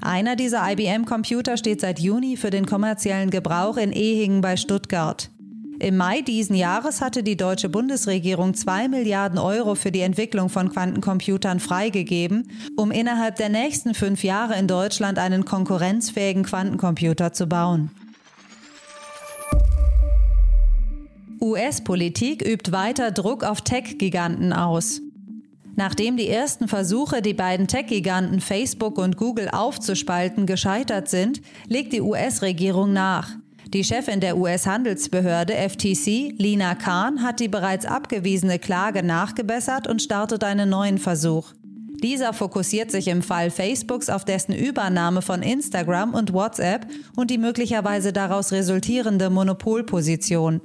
Einer 0.01 0.35
dieser 0.35 0.69
IBM-Computer 0.71 1.57
steht 1.57 1.81
seit 1.81 1.99
Juni 1.99 2.37
für 2.37 2.49
den 2.49 2.65
kommerziellen 2.65 3.29
Gebrauch 3.29 3.77
in 3.77 3.91
Ehingen 3.91 4.41
bei 4.41 4.57
Stuttgart. 4.57 5.31
Im 5.79 5.97
Mai 5.97 6.21
diesen 6.21 6.55
Jahres 6.55 7.01
hatte 7.01 7.21
die 7.21 7.35
deutsche 7.35 7.67
Bundesregierung 7.67 8.53
2 8.53 8.87
Milliarden 8.87 9.37
Euro 9.37 9.75
für 9.75 9.91
die 9.91 10.01
Entwicklung 10.01 10.49
von 10.49 10.71
Quantencomputern 10.71 11.59
freigegeben, 11.59 12.49
um 12.77 12.91
innerhalb 12.91 13.35
der 13.35 13.49
nächsten 13.49 13.93
fünf 13.93 14.23
Jahre 14.23 14.57
in 14.57 14.67
Deutschland 14.67 15.19
einen 15.19 15.43
konkurrenzfähigen 15.43 16.43
Quantencomputer 16.43 17.33
zu 17.33 17.47
bauen. 17.47 17.91
US-Politik 21.41 22.41
übt 22.47 22.71
weiter 22.71 23.11
Druck 23.11 23.43
auf 23.43 23.61
Tech-Giganten 23.61 24.53
aus. 24.53 25.01
Nachdem 25.75 26.15
die 26.15 26.29
ersten 26.29 26.67
Versuche, 26.67 27.21
die 27.21 27.33
beiden 27.33 27.67
Tech-Giganten 27.67 28.39
Facebook 28.39 28.97
und 28.97 29.17
Google 29.17 29.49
aufzuspalten, 29.49 30.45
gescheitert 30.45 31.09
sind, 31.09 31.41
legt 31.67 31.91
die 31.91 32.01
US-Regierung 32.01 32.93
nach. 32.93 33.31
Die 33.73 33.83
Chefin 33.83 34.21
der 34.21 34.37
US-Handelsbehörde 34.37 35.53
FTC, 35.53 36.33
Lina 36.37 36.75
Khan, 36.75 37.21
hat 37.21 37.39
die 37.39 37.49
bereits 37.49 37.85
abgewiesene 37.85 38.57
Klage 38.59 39.03
nachgebessert 39.03 39.87
und 39.87 40.01
startet 40.01 40.43
einen 40.43 40.69
neuen 40.69 40.97
Versuch. 40.97 41.53
Dieser 42.01 42.33
fokussiert 42.33 42.91
sich 42.91 43.07
im 43.07 43.21
Fall 43.21 43.49
Facebooks 43.49 44.09
auf 44.09 44.23
dessen 44.23 44.53
Übernahme 44.53 45.21
von 45.21 45.41
Instagram 45.41 46.13
und 46.13 46.33
WhatsApp 46.33 46.87
und 47.15 47.31
die 47.31 47.37
möglicherweise 47.37 48.13
daraus 48.13 48.51
resultierende 48.51 49.29
Monopolposition. 49.29 50.61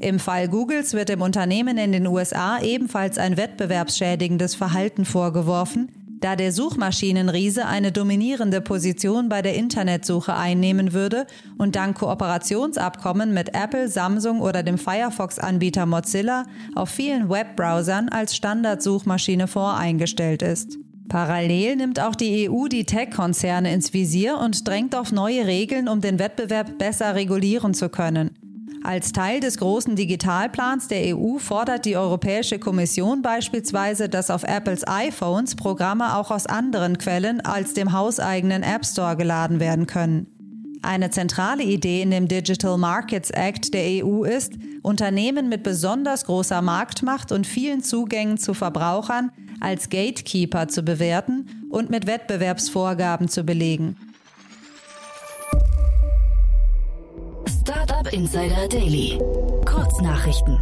Im 0.00 0.20
Fall 0.20 0.48
Googles 0.48 0.94
wird 0.94 1.08
dem 1.08 1.22
Unternehmen 1.22 1.76
in 1.76 1.92
den 1.92 2.06
USA 2.06 2.60
ebenfalls 2.60 3.18
ein 3.18 3.36
wettbewerbsschädigendes 3.36 4.54
Verhalten 4.54 5.04
vorgeworfen, 5.04 5.90
da 6.20 6.36
der 6.36 6.52
Suchmaschinenriese 6.52 7.66
eine 7.66 7.92
dominierende 7.92 8.60
Position 8.60 9.28
bei 9.28 9.42
der 9.42 9.54
Internetsuche 9.54 10.34
einnehmen 10.34 10.92
würde 10.92 11.26
und 11.58 11.76
dank 11.76 11.98
Kooperationsabkommen 11.98 13.32
mit 13.32 13.54
Apple, 13.54 13.88
Samsung 13.88 14.40
oder 14.40 14.62
dem 14.62 14.78
Firefox-Anbieter 14.78 15.86
Mozilla 15.86 16.44
auf 16.74 16.90
vielen 16.90 17.28
Webbrowsern 17.28 18.08
als 18.08 18.36
Standardsuchmaschine 18.36 19.46
voreingestellt 19.48 20.42
ist. 20.42 20.78
Parallel 21.08 21.76
nimmt 21.76 22.00
auch 22.00 22.14
die 22.14 22.50
EU 22.50 22.68
die 22.68 22.84
Tech-Konzerne 22.84 23.72
ins 23.72 23.94
Visier 23.94 24.38
und 24.38 24.68
drängt 24.68 24.94
auf 24.94 25.10
neue 25.10 25.46
Regeln, 25.46 25.88
um 25.88 26.00
den 26.00 26.18
Wettbewerb 26.18 26.78
besser 26.78 27.14
regulieren 27.14 27.74
zu 27.74 27.88
können. 27.88 28.47
Als 28.84 29.12
Teil 29.12 29.40
des 29.40 29.58
großen 29.58 29.96
Digitalplans 29.96 30.88
der 30.88 31.16
EU 31.16 31.38
fordert 31.38 31.84
die 31.84 31.96
Europäische 31.96 32.58
Kommission 32.58 33.22
beispielsweise, 33.22 34.08
dass 34.08 34.30
auf 34.30 34.44
Apples 34.44 34.86
iPhones 34.86 35.56
Programme 35.56 36.16
auch 36.16 36.30
aus 36.30 36.46
anderen 36.46 36.98
Quellen 36.98 37.40
als 37.40 37.74
dem 37.74 37.92
hauseigenen 37.92 38.62
App 38.62 38.86
Store 38.86 39.16
geladen 39.16 39.60
werden 39.60 39.86
können. 39.86 40.26
Eine 40.82 41.10
zentrale 41.10 41.64
Idee 41.64 42.02
in 42.02 42.12
dem 42.12 42.28
Digital 42.28 42.78
Markets 42.78 43.30
Act 43.30 43.74
der 43.74 44.04
EU 44.04 44.22
ist, 44.22 44.52
Unternehmen 44.82 45.48
mit 45.48 45.64
besonders 45.64 46.24
großer 46.24 46.62
Marktmacht 46.62 47.32
und 47.32 47.46
vielen 47.46 47.82
Zugängen 47.82 48.38
zu 48.38 48.54
Verbrauchern 48.54 49.32
als 49.60 49.88
Gatekeeper 49.88 50.68
zu 50.68 50.82
bewerten 50.82 51.46
und 51.68 51.90
mit 51.90 52.06
Wettbewerbsvorgaben 52.06 53.28
zu 53.28 53.42
belegen. 53.42 53.96
Insider 58.12 58.68
Daily. 58.68 59.18
Kurznachrichten. 59.66 60.58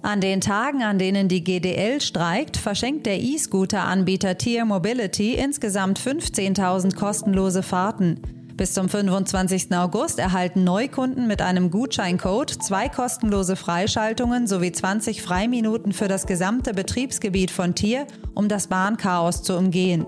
An 0.00 0.20
den 0.20 0.40
Tagen, 0.40 0.82
an 0.82 0.98
denen 0.98 1.28
die 1.28 1.44
GDL 1.44 2.00
streikt, 2.00 2.56
verschenkt 2.56 3.06
der 3.06 3.20
E-Scooter-Anbieter 3.20 4.38
Tier 4.38 4.64
Mobility 4.64 5.34
insgesamt 5.34 6.00
15.000 6.00 6.96
kostenlose 6.96 7.62
Fahrten. 7.62 8.20
Bis 8.56 8.72
zum 8.74 8.88
25. 8.88 9.74
August 9.74 10.18
erhalten 10.18 10.64
Neukunden 10.64 11.26
mit 11.26 11.42
einem 11.42 11.70
Gutscheincode 11.70 12.50
zwei 12.50 12.88
kostenlose 12.88 13.56
Freischaltungen 13.56 14.46
sowie 14.46 14.72
20 14.72 15.20
Freiminuten 15.20 15.92
für 15.92 16.08
das 16.08 16.26
gesamte 16.26 16.72
Betriebsgebiet 16.72 17.50
von 17.50 17.74
Tier, 17.74 18.06
um 18.34 18.48
das 18.48 18.66
Bahnchaos 18.66 19.42
zu 19.42 19.56
umgehen. 19.56 20.06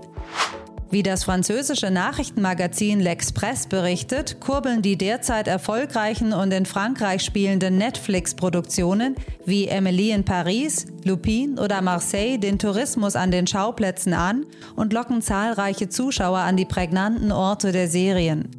Wie 0.91 1.03
das 1.03 1.23
französische 1.23 1.89
Nachrichtenmagazin 1.89 3.01
L'Express 3.01 3.67
berichtet, 3.67 4.39
kurbeln 4.39 4.81
die 4.81 4.97
derzeit 4.97 5.47
erfolgreichen 5.47 6.31
und 6.31 6.51
in 6.53 6.65
Frankreich 6.65 7.23
spielenden 7.23 7.77
Netflix-Produktionen 7.77 9.15
wie 9.45 9.67
Emily 9.67 10.11
in 10.11 10.25
Paris, 10.25 10.85
Lupin 11.03 11.57
oder 11.57 11.81
Marseille 11.81 12.37
den 12.37 12.59
Tourismus 12.59 13.15
an 13.15 13.31
den 13.31 13.47
Schauplätzen 13.47 14.13
an 14.13 14.45
und 14.75 14.93
locken 14.93 15.21
zahlreiche 15.21 15.89
Zuschauer 15.89 16.39
an 16.39 16.55
die 16.55 16.65
prägnanten 16.65 17.31
Orte 17.31 17.71
der 17.71 17.87
Serien. 17.87 18.49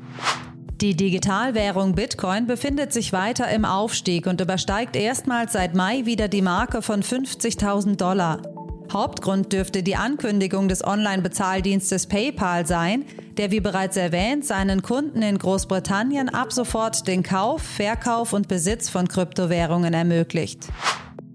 Die 0.81 0.95
Digitalwährung 0.95 1.95
Bitcoin 1.95 2.47
befindet 2.47 2.93
sich 2.93 3.13
weiter 3.13 3.49
im 3.49 3.65
Aufstieg 3.65 4.27
und 4.27 4.43
übersteigt 4.43 4.95
erstmals 4.95 5.53
seit 5.53 5.75
Mai 5.75 6.05
wieder 6.05 6.29
die 6.29 6.43
Marke 6.43 6.83
von 6.83 7.03
50.000 7.03 7.97
Dollar. 7.97 8.56
Hauptgrund 8.97 9.53
dürfte 9.53 9.83
die 9.83 9.95
Ankündigung 9.95 10.69
des 10.69 10.83
Online-Bezahldienstes 10.83 12.07
PayPal 12.07 12.67
sein, 12.67 13.05
der 13.37 13.51
wie 13.51 13.61
bereits 13.61 13.99
erwähnt 13.99 14.47
seinen 14.47 14.81
Kunden 14.81 15.21
in 15.21 15.37
Großbritannien 15.37 16.31
ab 16.31 16.51
sofort 16.51 17.07
den 17.07 17.23
Kauf, 17.23 17.61
Verkauf 17.61 18.33
und 18.33 18.49
Besitz 18.49 18.89
von 18.89 19.07
Kryptowährungen 19.07 19.93
ermöglicht. 19.93 20.69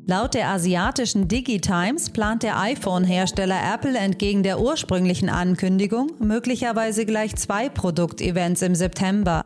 Laut 0.07 0.33
der 0.33 0.49
asiatischen 0.49 1.27
DigiTimes 1.27 2.09
plant 2.09 2.41
der 2.41 2.59
iPhone-Hersteller 2.59 3.59
Apple 3.75 3.95
entgegen 3.95 4.41
der 4.41 4.59
ursprünglichen 4.59 5.29
Ankündigung 5.29 6.13
möglicherweise 6.17 7.05
gleich 7.05 7.35
zwei 7.35 7.69
Produktevents 7.69 8.63
im 8.63 8.73
September. 8.73 9.45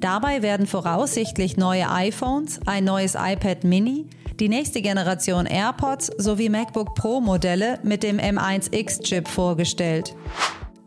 Dabei 0.00 0.42
werden 0.42 0.66
voraussichtlich 0.66 1.56
neue 1.56 1.90
iPhones, 1.90 2.60
ein 2.66 2.84
neues 2.84 3.14
iPad 3.14 3.64
Mini, 3.64 4.04
die 4.40 4.48
nächste 4.48 4.82
Generation 4.82 5.46
AirPods 5.46 6.10
sowie 6.18 6.48
MacBook 6.48 6.94
Pro 6.94 7.20
Modelle 7.20 7.78
mit 7.82 8.02
dem 8.02 8.18
M1X-Chip 8.18 9.28
vorgestellt. 9.28 10.16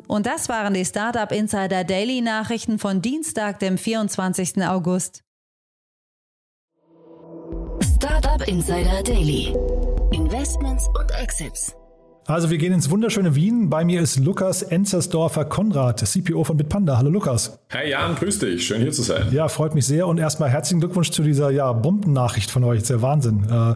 Und 0.08 0.26
das 0.26 0.50
waren 0.50 0.74
die 0.74 0.86
Startup 0.86 1.32
Insider 1.32 1.84
Daily 1.84 2.22
Nachrichten 2.22 2.80
von 2.80 3.02
Dienstag, 3.02 3.60
dem 3.60 3.78
24. 3.78 4.64
August. 4.66 5.24
Startup 7.96 8.48
Insider 8.48 9.04
Daily. 9.04 9.54
Investments 10.12 10.88
und 11.00 11.12
Exits. 11.12 11.77
Also 12.28 12.50
wir 12.50 12.58
gehen 12.58 12.74
ins 12.74 12.90
wunderschöne 12.90 13.36
Wien. 13.36 13.70
Bei 13.70 13.86
mir 13.86 14.02
ist 14.02 14.20
Lukas 14.20 14.62
Enzersdorfer 14.62 15.46
Konrad, 15.46 16.06
CPO 16.06 16.44
von 16.44 16.58
Bitpanda. 16.58 16.98
Hallo 16.98 17.10
Lukas. 17.10 17.58
Hi 17.72 17.90
Jan, 17.90 18.16
grüß 18.16 18.40
dich. 18.40 18.68
Schön 18.68 18.82
hier 18.82 18.92
zu 18.92 19.02
sein. 19.02 19.30
Ja, 19.32 19.48
freut 19.48 19.74
mich 19.74 19.88
sehr 19.88 20.08
und 20.08 20.18
erstmal 20.18 20.50
herzlichen 20.50 20.82
Glückwunsch 20.82 21.12
zu 21.12 21.24
dieser 21.24 21.52
ja, 21.52 21.72
Bombennachricht 21.72 22.52
von 22.52 22.66
euch. 22.66 22.80
Das 22.80 22.84
ist 22.84 22.90
der 22.90 23.02
Wahnsinn. 23.02 23.46
Äh, 23.50 23.76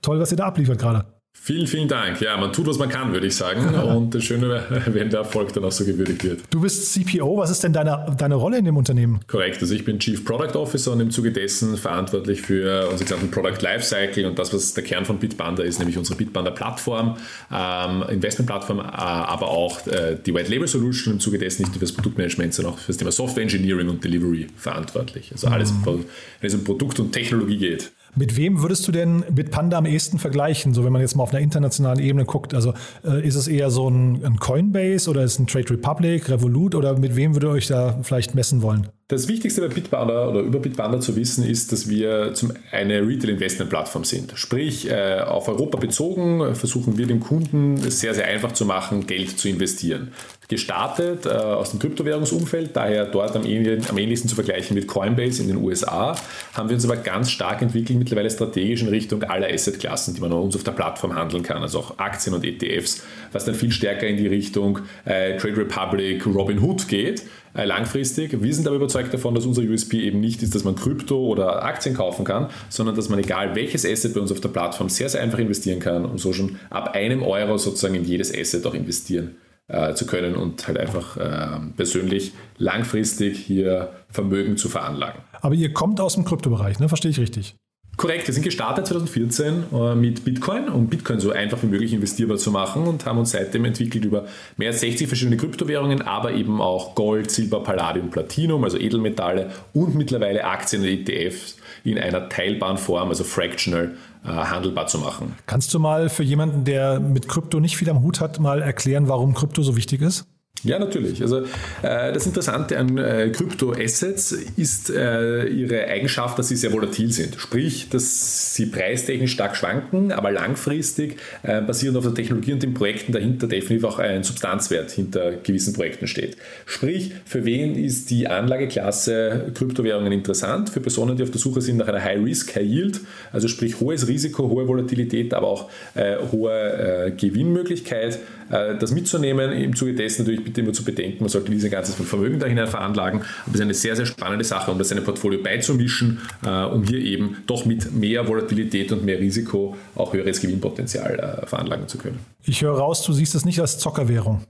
toll, 0.00 0.18
was 0.18 0.30
ihr 0.30 0.38
da 0.38 0.46
abliefert 0.46 0.78
gerade. 0.78 1.04
Vielen, 1.44 1.66
vielen 1.66 1.88
Dank. 1.88 2.20
Ja, 2.20 2.36
man 2.36 2.52
tut, 2.52 2.68
was 2.68 2.78
man 2.78 2.88
kann, 2.88 3.12
würde 3.12 3.26
ich 3.26 3.34
sagen. 3.34 3.74
Und 3.96 4.14
das 4.14 4.22
Schöne, 4.22 4.64
wenn 4.86 5.10
der 5.10 5.20
Erfolg 5.20 5.52
dann 5.52 5.64
auch 5.64 5.72
so 5.72 5.84
gewürdigt 5.84 6.22
wird. 6.22 6.40
Du 6.50 6.60
bist 6.60 6.92
CPO. 6.92 7.36
Was 7.36 7.50
ist 7.50 7.64
denn 7.64 7.72
deine, 7.72 8.14
deine 8.16 8.36
Rolle 8.36 8.58
in 8.58 8.64
dem 8.64 8.76
Unternehmen? 8.76 9.18
Korrekt. 9.26 9.60
Also 9.60 9.74
ich 9.74 9.84
bin 9.84 9.98
Chief 9.98 10.24
Product 10.24 10.56
Officer 10.56 10.92
und 10.92 11.00
im 11.00 11.10
Zuge 11.10 11.32
dessen 11.32 11.76
verantwortlich 11.76 12.42
für 12.42 12.88
unseren 12.90 13.06
gesamten 13.06 13.30
Product 13.32 13.60
Lifecycle 13.60 14.26
und 14.26 14.38
das, 14.38 14.54
was 14.54 14.72
der 14.74 14.84
Kern 14.84 15.04
von 15.04 15.18
Bitbanda 15.18 15.64
ist, 15.64 15.80
nämlich 15.80 15.98
unsere 15.98 16.16
Bitbanda 16.16 16.52
Plattform, 16.52 17.16
ähm, 17.52 18.04
Investmentplattform, 18.08 18.78
äh, 18.78 18.82
aber 18.82 19.48
auch 19.48 19.84
äh, 19.88 20.16
die 20.24 20.32
White 20.32 20.48
Label 20.48 20.68
Solution. 20.68 21.14
Im 21.14 21.20
Zuge 21.20 21.38
dessen 21.38 21.62
nicht 21.62 21.70
nur 21.70 21.80
für 21.80 21.86
das 21.86 21.92
Produktmanagement, 21.92 22.54
sondern 22.54 22.74
auch 22.74 22.78
für 22.78 22.88
das 22.88 22.98
Thema 22.98 23.10
Software 23.10 23.42
Engineering 23.42 23.88
und 23.88 24.04
Delivery 24.04 24.46
verantwortlich. 24.56 25.32
Also 25.32 25.48
alles, 25.48 25.72
mhm. 25.72 26.04
wenn 26.40 26.48
es 26.48 26.54
um 26.54 26.62
Produkt 26.62 27.00
und 27.00 27.10
Technologie 27.10 27.58
geht. 27.58 27.90
Mit 28.14 28.36
wem 28.36 28.60
würdest 28.60 28.86
du 28.86 28.92
denn 28.92 29.24
Bitpanda 29.30 29.78
am 29.78 29.86
ehesten 29.86 30.18
vergleichen, 30.18 30.74
so 30.74 30.84
wenn 30.84 30.92
man 30.92 31.00
jetzt 31.00 31.16
mal 31.16 31.22
auf 31.22 31.30
einer 31.30 31.40
internationalen 31.40 31.98
Ebene 31.98 32.26
guckt? 32.26 32.52
Also 32.52 32.74
äh, 33.04 33.26
ist 33.26 33.36
es 33.36 33.48
eher 33.48 33.70
so 33.70 33.88
ein, 33.88 34.22
ein 34.22 34.36
Coinbase 34.38 35.08
oder 35.08 35.22
ist 35.22 35.32
es 35.32 35.38
ein 35.38 35.46
Trade 35.46 35.70
Republic, 35.70 36.28
Revolut 36.28 36.74
oder 36.74 36.98
mit 36.98 37.16
wem 37.16 37.34
würdet 37.34 37.48
ihr 37.48 37.52
euch 37.52 37.66
da 37.68 37.98
vielleicht 38.02 38.34
messen 38.34 38.60
wollen? 38.60 38.88
Das 39.12 39.28
Wichtigste 39.28 39.60
bei 39.60 39.68
Bitpanda 39.68 40.26
oder 40.26 40.40
über 40.40 40.58
Bitpanda 40.58 40.98
zu 40.98 41.16
wissen 41.16 41.46
ist, 41.46 41.70
dass 41.70 41.86
wir 41.86 42.32
zum 42.32 42.50
eine 42.70 43.06
Retail-Investment-Plattform 43.06 44.04
sind. 44.04 44.32
Sprich, 44.36 44.90
äh, 44.90 45.20
auf 45.20 45.48
Europa 45.48 45.76
bezogen 45.76 46.54
versuchen 46.54 46.96
wir 46.96 47.06
dem 47.06 47.20
Kunden 47.20 47.74
es 47.74 48.00
sehr, 48.00 48.14
sehr 48.14 48.26
einfach 48.26 48.52
zu 48.52 48.64
machen, 48.64 49.06
Geld 49.06 49.38
zu 49.38 49.50
investieren. 49.50 50.12
Gestartet 50.48 51.26
äh, 51.26 51.28
aus 51.28 51.72
dem 51.72 51.80
Kryptowährungsumfeld, 51.80 52.74
daher 52.74 53.04
dort 53.04 53.36
am, 53.36 53.44
ähnlichsten 53.44 54.30
zu 54.30 54.34
vergleichen 54.34 54.74
mit 54.74 54.88
Coinbase 54.88 55.42
in 55.42 55.48
den 55.48 55.58
USA, 55.58 56.16
haben 56.54 56.70
wir 56.70 56.76
uns 56.76 56.86
aber 56.86 56.96
ganz 56.96 57.30
stark 57.30 57.60
entwickelt, 57.60 57.98
mittlerweile 57.98 58.30
strategisch 58.30 58.80
in 58.80 58.88
Richtung 58.88 59.24
aller 59.24 59.52
Assetklassen, 59.52 60.14
die 60.14 60.22
man 60.22 60.32
uns 60.32 60.56
auf 60.56 60.64
der 60.64 60.72
Plattform 60.72 61.14
handeln 61.14 61.42
kann, 61.42 61.60
also 61.60 61.80
auch 61.80 61.98
Aktien 61.98 62.34
und 62.34 62.44
ETFs, 62.46 63.02
was 63.30 63.44
dann 63.44 63.54
viel 63.54 63.72
stärker 63.72 64.06
in 64.06 64.16
die 64.16 64.26
Richtung 64.26 64.78
äh, 65.04 65.36
Trade 65.36 65.58
Republic, 65.58 66.24
Robinhood 66.24 66.88
geht 66.88 67.20
äh, 67.20 67.24
langfristig. 67.54 68.42
Wir 68.42 68.54
sind 68.54 68.66
aber 68.66 68.76
überzeugt 68.76 69.12
davon, 69.12 69.34
dass 69.34 69.46
unser 69.46 69.62
USP 69.62 70.00
eben 70.00 70.20
nicht 70.20 70.42
ist, 70.42 70.54
dass 70.54 70.64
man 70.64 70.74
Krypto 70.74 71.18
oder 71.18 71.64
Aktien 71.64 71.94
kaufen 71.94 72.24
kann, 72.24 72.48
sondern 72.68 72.96
dass 72.96 73.08
man 73.08 73.18
egal 73.18 73.54
welches 73.54 73.84
Asset 73.84 74.14
bei 74.14 74.20
uns 74.20 74.32
auf 74.32 74.40
der 74.40 74.48
Plattform 74.48 74.88
sehr, 74.88 75.08
sehr 75.08 75.22
einfach 75.22 75.38
investieren 75.38 75.80
kann 75.80 76.04
und 76.04 76.18
so 76.18 76.32
schon 76.32 76.56
ab 76.70 76.94
einem 76.94 77.22
Euro 77.22 77.58
sozusagen 77.58 77.94
in 77.94 78.04
jedes 78.04 78.34
Asset 78.34 78.66
auch 78.66 78.74
investieren 78.74 79.36
äh, 79.68 79.94
zu 79.94 80.06
können 80.06 80.34
und 80.34 80.66
halt 80.66 80.78
einfach 80.78 81.16
äh, 81.16 81.60
persönlich 81.76 82.32
langfristig 82.58 83.38
hier 83.38 83.92
Vermögen 84.08 84.56
zu 84.56 84.68
veranlagen. 84.68 85.22
Aber 85.40 85.54
ihr 85.54 85.72
kommt 85.72 86.00
aus 86.00 86.14
dem 86.14 86.24
Kryptobereich, 86.24 86.78
ne? 86.78 86.88
Verstehe 86.88 87.10
ich 87.10 87.18
richtig? 87.18 87.56
Korrekt, 87.96 88.26
wir 88.26 88.34
sind 88.34 88.42
gestartet 88.42 88.86
2014 88.86 89.64
äh, 89.72 89.94
mit 89.94 90.24
Bitcoin, 90.24 90.68
um 90.68 90.86
Bitcoin 90.86 91.20
so 91.20 91.30
einfach 91.30 91.62
wie 91.62 91.66
möglich 91.66 91.92
investierbar 91.92 92.38
zu 92.38 92.50
machen 92.50 92.86
und 92.86 93.04
haben 93.04 93.18
uns 93.18 93.32
seitdem 93.32 93.64
entwickelt 93.66 94.04
über 94.04 94.26
mehr 94.56 94.70
als 94.70 94.80
60 94.80 95.06
verschiedene 95.06 95.36
Kryptowährungen, 95.36 96.02
aber 96.02 96.32
eben 96.32 96.60
auch 96.60 96.94
Gold, 96.94 97.30
Silber, 97.30 97.62
Palladium, 97.62 98.10
Platinum, 98.10 98.64
also 98.64 98.78
Edelmetalle 98.78 99.50
und 99.74 99.94
mittlerweile 99.94 100.44
Aktien 100.44 100.82
und 100.82 100.88
ETFs 100.88 101.58
in 101.84 101.98
einer 101.98 102.28
teilbaren 102.28 102.78
Form, 102.78 103.10
also 103.10 103.24
fractional, 103.24 103.94
äh, 104.24 104.28
handelbar 104.28 104.86
zu 104.86 104.98
machen. 104.98 105.36
Kannst 105.46 105.74
du 105.74 105.78
mal 105.78 106.08
für 106.08 106.22
jemanden, 106.22 106.64
der 106.64 106.98
mit 106.98 107.28
Krypto 107.28 107.60
nicht 107.60 107.76
viel 107.76 107.90
am 107.90 108.02
Hut 108.02 108.20
hat, 108.20 108.40
mal 108.40 108.62
erklären, 108.62 109.08
warum 109.08 109.34
Krypto 109.34 109.62
so 109.62 109.76
wichtig 109.76 110.00
ist? 110.00 110.26
Ja, 110.64 110.78
natürlich. 110.78 111.20
Also 111.20 111.38
äh, 111.82 112.12
das 112.12 112.24
Interessante 112.26 112.78
an 112.78 112.96
äh, 112.96 113.30
Kryptoassets 113.30 114.32
ist 114.56 114.90
äh, 114.90 115.46
ihre 115.46 115.86
Eigenschaft, 115.88 116.38
dass 116.38 116.48
sie 116.48 116.56
sehr 116.56 116.72
volatil 116.72 117.12
sind. 117.12 117.34
Sprich, 117.38 117.88
dass 117.90 118.54
sie 118.54 118.66
preistechnisch 118.66 119.32
stark 119.32 119.56
schwanken, 119.56 120.12
aber 120.12 120.30
langfristig 120.30 121.16
äh, 121.42 121.60
basierend 121.62 121.98
auf 121.98 122.04
der 122.04 122.14
Technologie 122.14 122.52
und 122.52 122.62
den 122.62 122.74
Projekten 122.74 123.12
dahinter 123.12 123.48
definitiv 123.48 123.84
auch 123.84 123.98
ein 123.98 124.22
Substanzwert 124.22 124.92
hinter 124.92 125.32
gewissen 125.32 125.72
Projekten 125.72 126.06
steht. 126.06 126.36
Sprich, 126.64 127.12
für 127.24 127.44
wen 127.44 127.74
ist 127.74 128.10
die 128.10 128.28
Anlageklasse 128.28 129.50
Kryptowährungen 129.54 130.12
interessant? 130.12 130.70
Für 130.70 130.80
Personen, 130.80 131.16
die 131.16 131.24
auf 131.24 131.30
der 131.30 131.40
Suche 131.40 131.60
sind 131.60 131.78
nach 131.78 131.88
einer 131.88 132.02
High 132.02 132.22
Risk, 132.22 132.54
High 132.54 132.64
Yield, 132.64 133.00
also 133.32 133.48
sprich 133.48 133.80
hohes 133.80 134.06
Risiko, 134.06 134.48
hohe 134.48 134.68
Volatilität, 134.68 135.34
aber 135.34 135.48
auch 135.48 135.70
äh, 135.94 136.16
hohe 136.30 136.52
äh, 136.52 137.10
Gewinnmöglichkeit 137.10 138.20
das 138.52 138.92
mitzunehmen. 138.92 139.52
Im 139.52 139.74
Zuge 139.74 139.94
dessen 139.94 140.22
natürlich 140.22 140.44
bitte 140.44 140.60
immer 140.60 140.72
zu 140.72 140.84
bedenken, 140.84 141.18
man 141.20 141.28
sollte 141.28 141.50
diese 141.50 141.70
ganze 141.70 141.92
Vermögen 141.92 142.38
da 142.38 142.46
hinein 142.46 142.66
veranlagen. 142.66 143.20
Aber 143.20 143.48
es 143.48 143.54
ist 143.54 143.60
eine 143.60 143.74
sehr, 143.74 143.96
sehr 143.96 144.06
spannende 144.06 144.44
Sache, 144.44 144.70
um 144.70 144.78
das 144.78 144.90
seine 144.90 145.00
Portfolio 145.00 145.42
beizumischen, 145.42 146.20
äh, 146.44 146.64
um 146.64 146.84
hier 146.84 146.98
eben 146.98 147.38
doch 147.46 147.64
mit 147.64 147.92
mehr 147.92 148.28
Volatilität 148.28 148.92
und 148.92 149.04
mehr 149.04 149.18
Risiko 149.18 149.76
auch 149.94 150.12
höheres 150.12 150.40
Gewinnpotenzial 150.40 151.42
äh, 151.42 151.46
veranlagen 151.46 151.88
zu 151.88 151.98
können. 151.98 152.18
Ich 152.44 152.62
höre 152.62 152.76
raus, 152.76 153.02
du 153.04 153.12
siehst 153.12 153.34
das 153.34 153.44
nicht 153.44 153.60
als 153.60 153.78
Zockerwährung. 153.78 154.42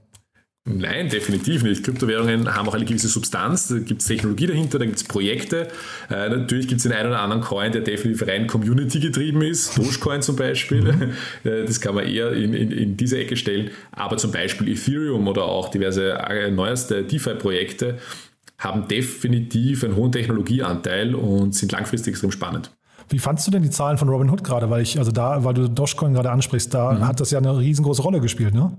Nein, 0.65 1.09
definitiv 1.09 1.63
nicht. 1.63 1.83
Kryptowährungen 1.83 2.55
haben 2.55 2.69
auch 2.69 2.73
eine 2.73 2.85
gewisse 2.85 3.09
Substanz, 3.09 3.67
da 3.67 3.79
gibt 3.79 3.99
es 3.99 4.07
Technologie 4.07 4.47
dahinter, 4.47 4.79
da 4.79 4.85
gibt 4.85 4.95
es 4.95 5.03
Projekte. 5.03 5.67
Äh, 6.09 6.29
natürlich 6.29 6.69
gibt 6.69 6.77
es 6.77 6.83
den 6.83 6.93
einen 6.93 7.09
oder 7.09 7.19
anderen 7.19 7.41
Coin, 7.41 7.73
der 7.73 7.81
definitiv 7.81 8.25
rein 8.25 8.47
Community 8.47 9.01
getrieben 9.01 9.41
ist, 9.41 9.77
Dogecoin 9.77 10.21
zum 10.21 10.37
Beispiel. 10.37 10.81
Mhm. 10.81 11.13
Äh, 11.43 11.65
das 11.65 11.81
kann 11.81 11.95
man 11.95 12.07
eher 12.07 12.31
in, 12.31 12.53
in, 12.53 12.71
in, 12.71 12.95
diese 12.95 13.17
Ecke 13.17 13.35
stellen. 13.35 13.71
Aber 13.91 14.15
zum 14.15 14.31
Beispiel 14.31 14.69
Ethereum 14.69 15.27
oder 15.27 15.43
auch 15.43 15.67
diverse 15.67 16.13
äh, 16.13 16.49
neueste 16.49 17.03
DeFi-Projekte 17.03 17.97
haben 18.57 18.87
definitiv 18.87 19.83
einen 19.83 19.97
hohen 19.97 20.13
Technologieanteil 20.13 21.13
und 21.13 21.53
sind 21.53 21.73
langfristig 21.73 22.11
extrem 22.11 22.31
spannend. 22.31 22.71
Wie 23.09 23.19
fandst 23.19 23.45
du 23.45 23.51
denn 23.51 23.63
die 23.63 23.69
Zahlen 23.69 23.97
von 23.97 24.07
Robinhood 24.07 24.45
gerade? 24.45 24.69
Weil 24.69 24.81
ich, 24.81 24.97
also 24.97 25.11
da, 25.11 25.43
weil 25.43 25.53
du 25.53 25.67
Dogecoin 25.67 26.13
gerade 26.13 26.31
ansprichst, 26.31 26.73
da 26.73 26.93
mhm. 26.93 27.05
hat 27.05 27.19
das 27.19 27.31
ja 27.31 27.39
eine 27.39 27.57
riesengroße 27.57 28.01
Rolle 28.01 28.21
gespielt, 28.21 28.53
ne? 28.53 28.77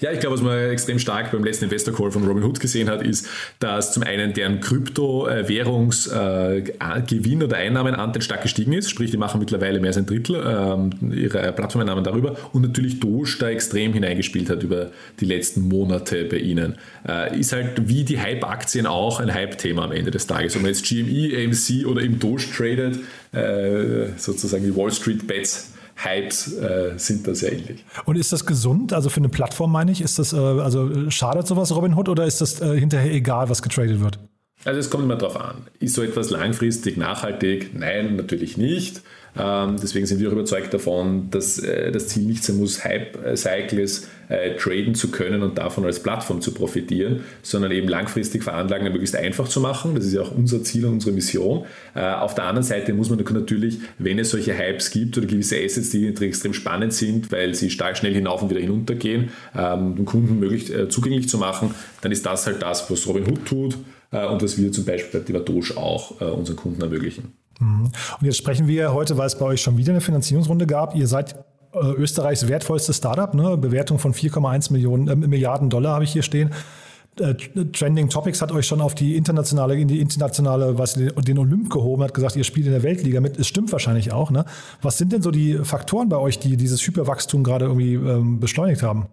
Ja, 0.00 0.10
ich 0.12 0.20
glaube, 0.20 0.34
was 0.34 0.42
man 0.42 0.70
extrem 0.70 0.98
stark 0.98 1.30
beim 1.30 1.44
letzten 1.44 1.66
Investor 1.66 1.94
Call 1.94 2.10
von 2.10 2.26
Robinhood 2.26 2.58
gesehen 2.58 2.88
hat, 2.90 3.02
ist, 3.02 3.28
dass 3.60 3.92
zum 3.92 4.02
einen 4.02 4.32
deren 4.32 4.58
Kryptowährungsgewinn 4.60 7.40
äh, 7.40 7.44
oder 7.44 7.56
Einnahmenanteil 7.56 8.22
stark 8.22 8.42
gestiegen 8.42 8.72
ist, 8.72 8.90
sprich, 8.90 9.12
die 9.12 9.16
machen 9.16 9.38
mittlerweile 9.38 9.78
mehr 9.80 9.88
als 9.88 9.98
ein 9.98 10.06
Drittel 10.06 10.42
ähm, 10.46 11.12
ihrer 11.12 11.52
Plattformeinnahmen 11.52 12.02
darüber 12.02 12.36
und 12.52 12.62
natürlich 12.62 12.98
Doge 12.98 13.36
da 13.38 13.50
extrem 13.50 13.92
hineingespielt 13.92 14.50
hat 14.50 14.62
über 14.62 14.90
die 15.20 15.26
letzten 15.26 15.68
Monate 15.68 16.24
bei 16.24 16.38
ihnen. 16.38 16.76
Äh, 17.06 17.38
ist 17.38 17.52
halt 17.52 17.88
wie 17.88 18.02
die 18.04 18.18
Hype-Aktien 18.20 18.86
auch 18.86 19.20
ein 19.20 19.32
Hype-Thema 19.32 19.84
am 19.84 19.92
Ende 19.92 20.10
des 20.10 20.26
Tages. 20.26 20.56
Ob 20.56 20.62
man 20.62 20.70
jetzt 20.70 20.88
GME, 20.88 21.36
AMC 21.36 21.86
oder 21.86 22.02
im 22.02 22.18
Doge 22.18 22.46
tradet, 22.54 22.98
äh, 23.32 24.08
sozusagen 24.16 24.64
die 24.64 24.74
Wall 24.74 24.90
Street 24.90 25.26
Bets 25.26 25.73
Hypes 25.96 26.52
äh, 26.52 26.92
sind 26.96 27.26
da 27.26 27.34
sehr 27.34 27.52
ähnlich. 27.52 27.84
Und 28.04 28.16
ist 28.16 28.32
das 28.32 28.46
gesund? 28.46 28.92
Also 28.92 29.08
für 29.08 29.18
eine 29.18 29.28
Plattform 29.28 29.72
meine 29.72 29.92
ich, 29.92 30.00
ist 30.00 30.18
das, 30.18 30.32
äh, 30.32 30.36
also 30.36 31.10
schadet 31.10 31.46
sowas 31.46 31.74
Robinhood 31.74 32.08
oder 32.08 32.26
ist 32.26 32.40
das 32.40 32.60
äh, 32.60 32.78
hinterher 32.78 33.12
egal, 33.12 33.48
was 33.48 33.62
getradet 33.62 34.00
wird? 34.00 34.18
Also 34.64 34.80
es 34.80 34.90
kommt 34.90 35.04
immer 35.04 35.16
darauf 35.16 35.38
an. 35.38 35.66
Ist 35.78 35.94
so 35.94 36.02
etwas 36.02 36.30
langfristig 36.30 36.96
nachhaltig? 36.96 37.70
Nein, 37.74 38.16
natürlich 38.16 38.56
nicht. 38.56 39.02
Ähm, 39.36 39.76
deswegen 39.82 40.06
sind 40.06 40.20
wir 40.20 40.28
auch 40.28 40.32
überzeugt 40.32 40.72
davon, 40.72 41.28
dass 41.30 41.58
äh, 41.58 41.90
das 41.90 42.08
Ziel 42.08 42.24
nicht 42.24 42.44
sein 42.44 42.56
muss, 42.56 42.84
Hype-Cycles 42.84 44.08
äh, 44.28 44.56
traden 44.56 44.94
zu 44.94 45.10
können 45.10 45.42
und 45.42 45.58
davon 45.58 45.84
als 45.84 46.00
Plattform 46.00 46.40
zu 46.40 46.52
profitieren, 46.52 47.20
sondern 47.42 47.72
eben 47.72 47.88
langfristig 47.88 48.44
Veranlagen 48.44 48.90
möglichst 48.92 49.16
einfach 49.16 49.48
zu 49.48 49.60
machen. 49.60 49.94
Das 49.94 50.04
ist 50.04 50.12
ja 50.12 50.22
auch 50.22 50.30
unser 50.30 50.62
Ziel 50.62 50.86
und 50.86 50.94
unsere 50.94 51.12
Mission. 51.12 51.64
Äh, 51.94 52.00
auf 52.00 52.34
der 52.34 52.44
anderen 52.44 52.64
Seite 52.64 52.94
muss 52.94 53.10
man 53.10 53.18
natürlich, 53.18 53.78
wenn 53.98 54.18
es 54.18 54.30
solche 54.30 54.56
Hypes 54.56 54.90
gibt 54.90 55.18
oder 55.18 55.26
gewisse 55.26 55.56
Assets, 55.56 55.90
die 55.90 56.06
extrem 56.06 56.54
spannend 56.54 56.92
sind, 56.92 57.32
weil 57.32 57.54
sie 57.54 57.70
stark 57.70 57.96
schnell 57.96 58.14
hinauf 58.14 58.42
und 58.42 58.50
wieder 58.50 58.60
hinuntergehen, 58.60 59.30
ähm, 59.56 59.96
den 59.96 60.04
Kunden 60.04 60.38
möglichst 60.38 60.70
äh, 60.70 60.88
zugänglich 60.88 61.28
zu 61.28 61.38
machen, 61.38 61.74
dann 62.02 62.12
ist 62.12 62.24
das 62.24 62.46
halt 62.46 62.62
das, 62.62 62.88
was 62.90 63.06
Robinhood 63.06 63.44
tut 63.46 63.76
äh, 64.12 64.24
und 64.26 64.42
was 64.42 64.56
wir 64.58 64.70
zum 64.70 64.84
Beispiel 64.84 65.20
bei 65.20 65.26
Divatoge 65.26 65.76
auch 65.76 66.20
äh, 66.20 66.24
unseren 66.24 66.56
Kunden 66.56 66.80
ermöglichen. 66.80 67.43
Mhm. 67.60 67.84
Und 68.20 68.26
jetzt 68.26 68.38
sprechen 68.38 68.66
wir 68.66 68.92
heute, 68.92 69.16
weil 69.18 69.26
es 69.26 69.38
bei 69.38 69.46
euch 69.46 69.60
schon 69.60 69.76
wieder 69.76 69.92
eine 69.92 70.00
Finanzierungsrunde 70.00 70.66
gab. 70.66 70.94
Ihr 70.94 71.06
seid 71.06 71.36
äh, 71.72 71.78
Österreichs 71.78 72.46
wertvollstes 72.48 72.96
Startup, 72.96 73.32
ne? 73.34 73.56
Bewertung 73.56 73.98
von 73.98 74.14
4,1 74.14 74.72
Millionen 74.72 75.08
äh, 75.08 75.16
Milliarden 75.16 75.70
Dollar 75.70 75.94
habe 75.94 76.04
ich 76.04 76.12
hier 76.12 76.22
stehen. 76.22 76.50
Äh, 77.18 77.34
Trending 77.72 78.08
Topics 78.08 78.42
hat 78.42 78.50
euch 78.50 78.66
schon 78.66 78.80
auf 78.80 78.94
die 78.94 79.16
internationale, 79.16 79.76
in 79.76 79.88
die 79.88 80.00
internationale, 80.00 80.78
was 80.78 80.94
den 80.94 81.38
Olymp 81.38 81.70
gehoben 81.70 82.02
hat, 82.02 82.12
gesagt, 82.12 82.36
ihr 82.36 82.44
spielt 82.44 82.66
in 82.66 82.72
der 82.72 82.82
Weltliga 82.82 83.20
mit. 83.20 83.38
Es 83.38 83.46
stimmt 83.46 83.70
wahrscheinlich 83.72 84.12
auch. 84.12 84.30
Ne? 84.30 84.44
Was 84.82 84.98
sind 84.98 85.12
denn 85.12 85.22
so 85.22 85.30
die 85.30 85.58
Faktoren 85.62 86.08
bei 86.08 86.16
euch, 86.16 86.38
die 86.38 86.56
dieses 86.56 86.84
Hyperwachstum 86.86 87.44
gerade 87.44 87.66
irgendwie 87.66 87.94
ähm, 87.94 88.40
beschleunigt 88.40 88.82
haben? 88.82 89.06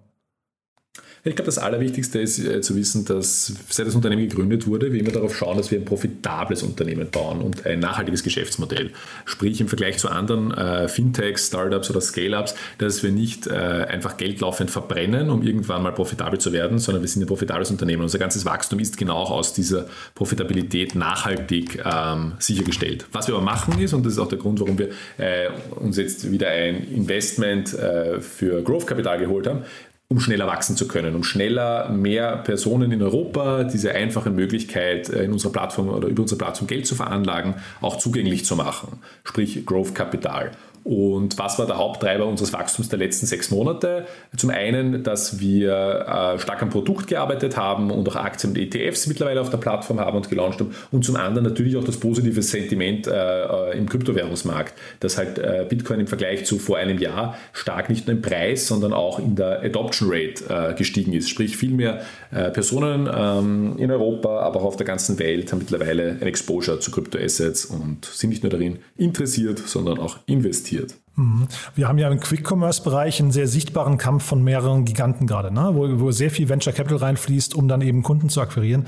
Ich 1.24 1.36
glaube, 1.36 1.46
das 1.46 1.60
Allerwichtigste 1.60 2.20
ist 2.20 2.40
äh, 2.40 2.62
zu 2.62 2.76
wissen, 2.76 3.06
dass 3.06 3.54
seit 3.70 3.86
das 3.86 3.94
Unternehmen 3.94 4.28
gegründet 4.28 4.66
wurde, 4.66 4.92
wir 4.92 5.00
immer 5.00 5.12
darauf 5.12 5.36
schauen, 5.36 5.56
dass 5.56 5.70
wir 5.70 5.78
ein 5.78 5.86
profitables 5.86 6.64
Unternehmen 6.64 7.12
bauen 7.12 7.42
und 7.42 7.64
ein 7.68 7.80
nachhaltiges 7.80 8.24
Geschäftsmodell. 8.24 8.90
Sprich 9.26 9.62
im 9.62 9.68
Vergleich 9.68 10.00
zu 10.00 10.10
anderen 10.10 10.52
äh, 10.52 10.88
Fintechs, 10.88 11.46
Startups 11.46 11.92
oder 11.92 12.02
Scale-Ups, 12.02 12.56
dass 12.80 13.04
wir 13.04 13.12
nicht 13.12 13.46
äh, 13.46 13.52
einfach 13.52 14.18
Geld 14.18 14.42
laufend 14.42 14.72
verbrennen, 14.72 15.30
um 15.30 15.44
irgendwann 15.44 15.84
mal 15.84 15.92
profitabel 15.92 16.40
zu 16.40 16.54
werden, 16.54 16.80
sondern 16.80 17.04
wir 17.04 17.08
sind 17.08 17.22
ein 17.22 17.28
profitables 17.28 17.70
Unternehmen. 17.70 18.02
Unser 18.02 18.18
ganzes 18.18 18.44
Wachstum 18.46 18.80
ist 18.80 18.98
genau 18.98 19.22
aus 19.26 19.54
dieser 19.54 19.86
Profitabilität 20.16 20.96
nachhaltig 20.96 21.84
ähm, 21.86 22.32
sichergestellt. 22.40 23.06
Was 23.12 23.28
wir 23.28 23.36
aber 23.36 23.44
machen 23.44 23.80
ist, 23.80 23.94
und 23.94 24.08
das 24.08 24.14
ist 24.14 24.20
auch 24.20 24.28
der 24.30 24.40
Grund, 24.40 24.60
warum 24.60 24.80
wir 24.80 24.90
äh, 25.20 25.50
uns 25.76 25.98
jetzt 25.98 26.32
wieder 26.32 26.48
ein 26.48 26.92
Investment 26.92 27.76
äh, 27.76 28.22
für 28.22 28.64
Growth 28.64 28.88
Capital 28.88 29.20
geholt 29.20 29.46
haben, 29.46 29.66
um 30.12 30.20
schneller 30.20 30.46
wachsen 30.46 30.76
zu 30.76 30.90
können, 30.90 31.16
um 31.16 31.24
schneller 31.24 31.88
mehr 31.88 32.36
Personen 32.36 32.92
in 32.92 33.02
Europa 33.02 33.64
diese 33.64 33.94
einfache 33.94 34.30
Möglichkeit 34.30 35.08
äh, 35.08 35.24
in 35.24 35.32
unserer 35.32 35.54
Plattform 35.54 35.88
oder 35.88 36.10
über 36.10 36.24
unsere 36.24 36.38
Plattform 36.38 36.68
Geld 36.68 36.86
zu 36.86 36.96
veranlagen, 36.96 37.56
auch 37.80 37.98
zugänglich 37.98 38.44
zu 38.44 38.58
machen, 38.58 39.00
sprich 39.24 39.66
Growth 39.66 39.96
Capital. 39.96 40.52
Und 40.84 41.38
was 41.38 41.60
war 41.60 41.68
der 41.68 41.78
Haupttreiber 41.78 42.26
unseres 42.26 42.54
Wachstums 42.54 42.90
der 42.90 43.00
letzten 43.00 43.26
sechs 43.26 43.52
Monate? 43.52 44.06
Zum 44.36 44.50
einen, 44.50 45.04
dass 45.04 45.40
wir 45.40 45.72
äh, 45.74 46.40
stark 46.40 46.62
am 46.64 46.70
Produkt 46.70 47.08
gearbeitet 47.08 47.56
haben 47.56 47.92
und 47.92 48.08
auch 48.10 48.16
Aktien 48.16 48.54
und 48.54 48.58
ETFs 48.58 49.08
mittlerweile 49.08 49.42
auf 49.42 49.50
der 49.50 49.58
Plattform 49.58 50.00
haben 50.00 50.18
und 50.18 50.30
gelauncht 50.30 50.60
haben. 50.60 50.74
Und 50.92 51.06
zum 51.06 51.16
anderen 51.16 51.48
natürlich 51.48 51.78
auch 51.78 51.84
das 51.84 51.98
positive 51.98 52.42
Sentiment 52.42 53.08
äh, 53.08 53.72
im 53.78 53.88
Kryptowährungsmarkt, 53.88 54.74
dass 55.00 55.18
halt 55.18 55.38
äh, 55.38 55.66
Bitcoin 55.70 56.00
im 56.00 56.08
Vergleich 56.08 56.46
zu 56.46 56.58
vor 56.58 56.78
einem 56.78 56.98
Jahr 56.98 57.38
stark 57.54 57.90
nicht 57.90 58.08
nur 58.08 58.16
im 58.16 58.22
Preis, 58.22 58.68
sondern 58.68 58.94
auch 58.94 59.20
in 59.20 59.36
der 59.36 59.62
Adoption 59.62 60.10
Rate 60.12 60.72
äh, 60.72 60.74
gestiegen 60.74 61.14
ist. 61.14 61.30
Sprich, 61.30 61.58
viel 61.58 61.72
mehr 61.72 62.02
äh, 62.32 62.50
Personen 62.50 63.10
ähm, 63.14 63.78
in 63.78 63.92
Europa, 63.92 64.40
aber 64.40 64.62
auch 64.62 64.66
auf 64.66 64.78
der 64.78 64.88
ganzen 64.88 65.20
Welt 65.20 65.52
haben 65.52 65.60
mittlerweile 65.60 66.18
ein 66.20 66.28
Exposure 66.28 66.80
zu 66.80 66.92
Kryptoassets 66.92 67.66
und 67.66 68.06
sind 68.06 68.32
nicht 68.32 68.44
nur 68.44 68.50
darin 68.50 68.80
interessiert, 68.98 69.60
sondern 69.60 70.00
auch 70.00 70.18
investiert. 70.26 70.71
Mhm. 71.16 71.48
Wir 71.76 71.88
haben 71.88 71.98
ja 71.98 72.10
im 72.10 72.20
Quick-Commerce-Bereich 72.20 73.20
einen 73.20 73.32
sehr 73.32 73.48
sichtbaren 73.48 73.98
Kampf 73.98 74.24
von 74.24 74.44
mehreren 74.44 74.86
Giganten 74.86 75.28
gerade, 75.28 75.54
ne? 75.54 75.72
wo, 75.74 76.00
wo 76.00 76.12
sehr 76.12 76.32
viel 76.32 76.50
Venture 76.50 76.74
Capital 76.74 76.98
reinfließt, 76.98 77.56
um 77.56 77.68
dann 77.68 77.82
eben 77.82 78.04
Kunden 78.04 78.30
zu 78.30 78.42
akquirieren. 78.42 78.88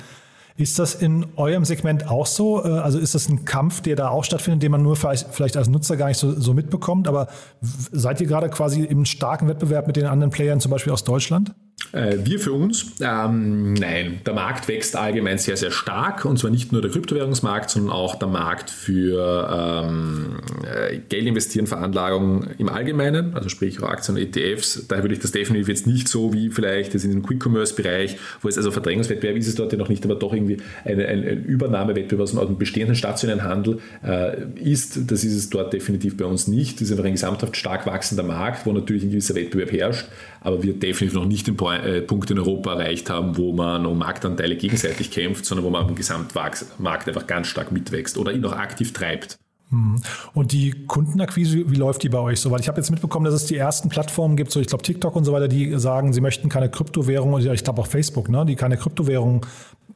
Ist 0.56 0.78
das 0.78 0.94
in 0.94 1.26
eurem 1.36 1.66
Segment 1.66 2.08
auch 2.10 2.28
so? 2.28 2.64
Äh, 2.64 2.68
also 2.68 3.00
ist 3.00 3.16
das 3.16 3.28
ein 3.28 3.44
Kampf, 3.46 3.82
der 3.82 3.96
da 3.96 4.10
auch 4.10 4.24
stattfindet, 4.24 4.62
den 4.62 4.72
man 4.72 4.84
nur 4.84 4.96
vielleicht 4.96 5.58
als 5.58 5.68
Nutzer 5.68 5.98
gar 5.98 6.08
nicht 6.08 6.20
so, 6.20 6.40
so 6.40 6.54
mitbekommt? 6.54 7.08
Aber 7.08 7.28
seid 7.62 8.22
ihr 8.22 8.28
gerade 8.28 8.50
quasi 8.50 8.84
im 8.84 9.06
starken 9.06 9.48
Wettbewerb 9.48 9.88
mit 9.88 9.96
den 9.96 10.06
anderen 10.06 10.32
Playern, 10.32 10.60
zum 10.60 10.72
Beispiel 10.72 10.94
aus 10.94 11.04
Deutschland? 11.04 11.54
Äh, 11.92 12.18
wir 12.24 12.40
für 12.40 12.54
uns? 12.54 12.94
Ähm, 13.02 13.74
nein, 13.74 14.22
der 14.26 14.34
Markt 14.34 14.68
wächst 14.68 14.96
allgemein 14.96 15.38
sehr, 15.38 15.58
sehr 15.58 15.72
stark 15.72 16.26
und 16.26 16.40
zwar 16.40 16.50
nicht 16.50 16.72
nur 16.72 16.82
der 16.82 16.90
Kryptowährungsmarkt, 16.90 17.70
sondern 17.70 17.92
auch 17.92 18.16
der 18.16 18.28
Markt 18.28 18.72
für 18.72 19.84
ähm, 19.86 20.38
äh, 20.64 20.98
Geld 21.10 21.28
investieren, 21.28 21.68
Veranlagung 21.68 22.48
im 22.58 22.70
Allgemeinen, 22.70 23.36
also 23.36 23.50
sprich 23.50 23.82
auch 23.82 23.90
Aktien 23.90 24.18
und 24.18 24.24
ETFs. 24.24 24.88
Daher 24.88 25.04
würde 25.04 25.14
ich 25.14 25.22
das 25.22 25.32
definitiv 25.32 25.68
jetzt 25.68 25.86
nicht 25.86 26.08
so 26.08 26.34
wie 26.34 26.50
vielleicht 26.50 26.96
das 26.96 27.04
in 27.04 27.12
dem 27.12 27.24
Quick-Commerce-Bereich, 27.24 28.18
wo 28.42 28.48
es 28.48 28.58
also 28.58 28.72
Verdrängungswettbewerb 28.72 29.38
ist 29.38 29.48
es 29.48 29.56
dort 29.56 29.72
ja 29.72 29.78
noch 29.78 29.90
nicht, 29.90 30.04
aber 30.04 30.16
doch 30.16 30.34
irgendwie 30.34 30.58
eine, 30.86 31.08
ein, 31.08 31.28
ein 31.28 31.44
Übernahmewettbewerb 31.44 32.22
aus 32.22 32.32
dem 32.32 32.58
bestehenden 32.58 32.96
stationären 32.96 33.44
Handel 33.44 33.80
äh, 34.04 34.38
ist. 34.60 35.12
Das 35.12 35.24
ist 35.24 35.36
es 35.36 35.50
dort 35.52 35.74
definitiv 35.74 36.18
bei 36.18 36.26
uns 36.26 36.48
nicht. 36.48 36.76
Das 36.76 36.88
ist 36.88 36.92
einfach 36.92 37.06
ein 37.06 37.12
gesamthaft 37.12 37.56
stark 37.56 37.86
wachsender 37.86 38.24
Markt, 38.24 38.66
wo 38.66 38.72
natürlich 38.72 39.04
ein 39.04 39.12
gewisser 39.12 39.36
Wettbewerb 39.36 39.72
herrscht, 39.72 40.08
aber 40.42 40.64
wir 40.64 40.74
definitiv 40.74 41.14
noch 41.14 41.26
nicht 41.26 41.48
im 41.48 41.56
äh, 41.78 42.02
Punkt 42.02 42.30
in 42.32 42.40
Europa 42.40 42.74
erreicht 42.74 43.10
haben, 43.10 43.38
wo 43.38 43.54
man 43.54 43.86
um 43.86 43.98
Marktanteile 43.98 44.56
gegenseitig 44.56 45.12
kämpft, 45.12 45.46
sondern 45.46 45.66
wo 45.66 45.70
man 45.70 45.86
am 45.88 45.96
Gesamtmarkt 45.96 47.08
einfach 47.08 47.28
ganz 47.28 47.48
stark 47.48 47.72
mitwächst 47.72 48.18
oder 48.18 48.32
ihn 48.32 48.44
auch 48.46 48.54
aktiv 48.54 48.94
treibt. 48.94 49.38
Hm. 49.70 50.02
Und 50.34 50.52
die 50.52 50.86
Kundenakquise, 50.86 51.70
wie 51.72 51.76
läuft 51.76 52.04
die 52.04 52.10
bei 52.10 52.20
euch 52.20 52.40
so? 52.40 52.52
Weil 52.52 52.60
ich 52.60 52.68
habe 52.68 52.80
jetzt 52.80 52.92
mitbekommen, 52.92 53.26
dass 53.26 53.34
es 53.34 53.46
die 53.46 53.58
ersten 53.58 53.90
Plattformen 53.90 54.38
gibt, 54.38 54.52
so 54.52 54.60
ich 54.60 54.68
glaube 54.68 54.84
TikTok 54.84 55.16
und 55.16 55.24
so 55.24 55.34
weiter, 55.34 55.48
die 55.48 55.78
sagen, 55.80 56.14
sie 56.14 56.22
möchten 56.22 56.48
keine 56.48 56.70
Kryptowährung, 56.70 57.34
oder 57.34 57.54
ich 57.54 57.64
glaube 57.64 57.82
auch 57.82 57.88
Facebook, 57.88 58.30
ne, 58.30 58.46
die 58.46 58.56
keine 58.56 58.78
Kryptowährung 58.78 59.46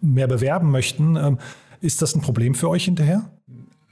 mehr 0.02 0.28
bewerben 0.28 0.72
möchten. 0.72 1.16
Ähm, 1.16 1.38
ist 1.80 2.02
das 2.02 2.16
ein 2.16 2.22
Problem 2.22 2.56
für 2.56 2.70
euch 2.70 2.86
hinterher? 2.86 3.30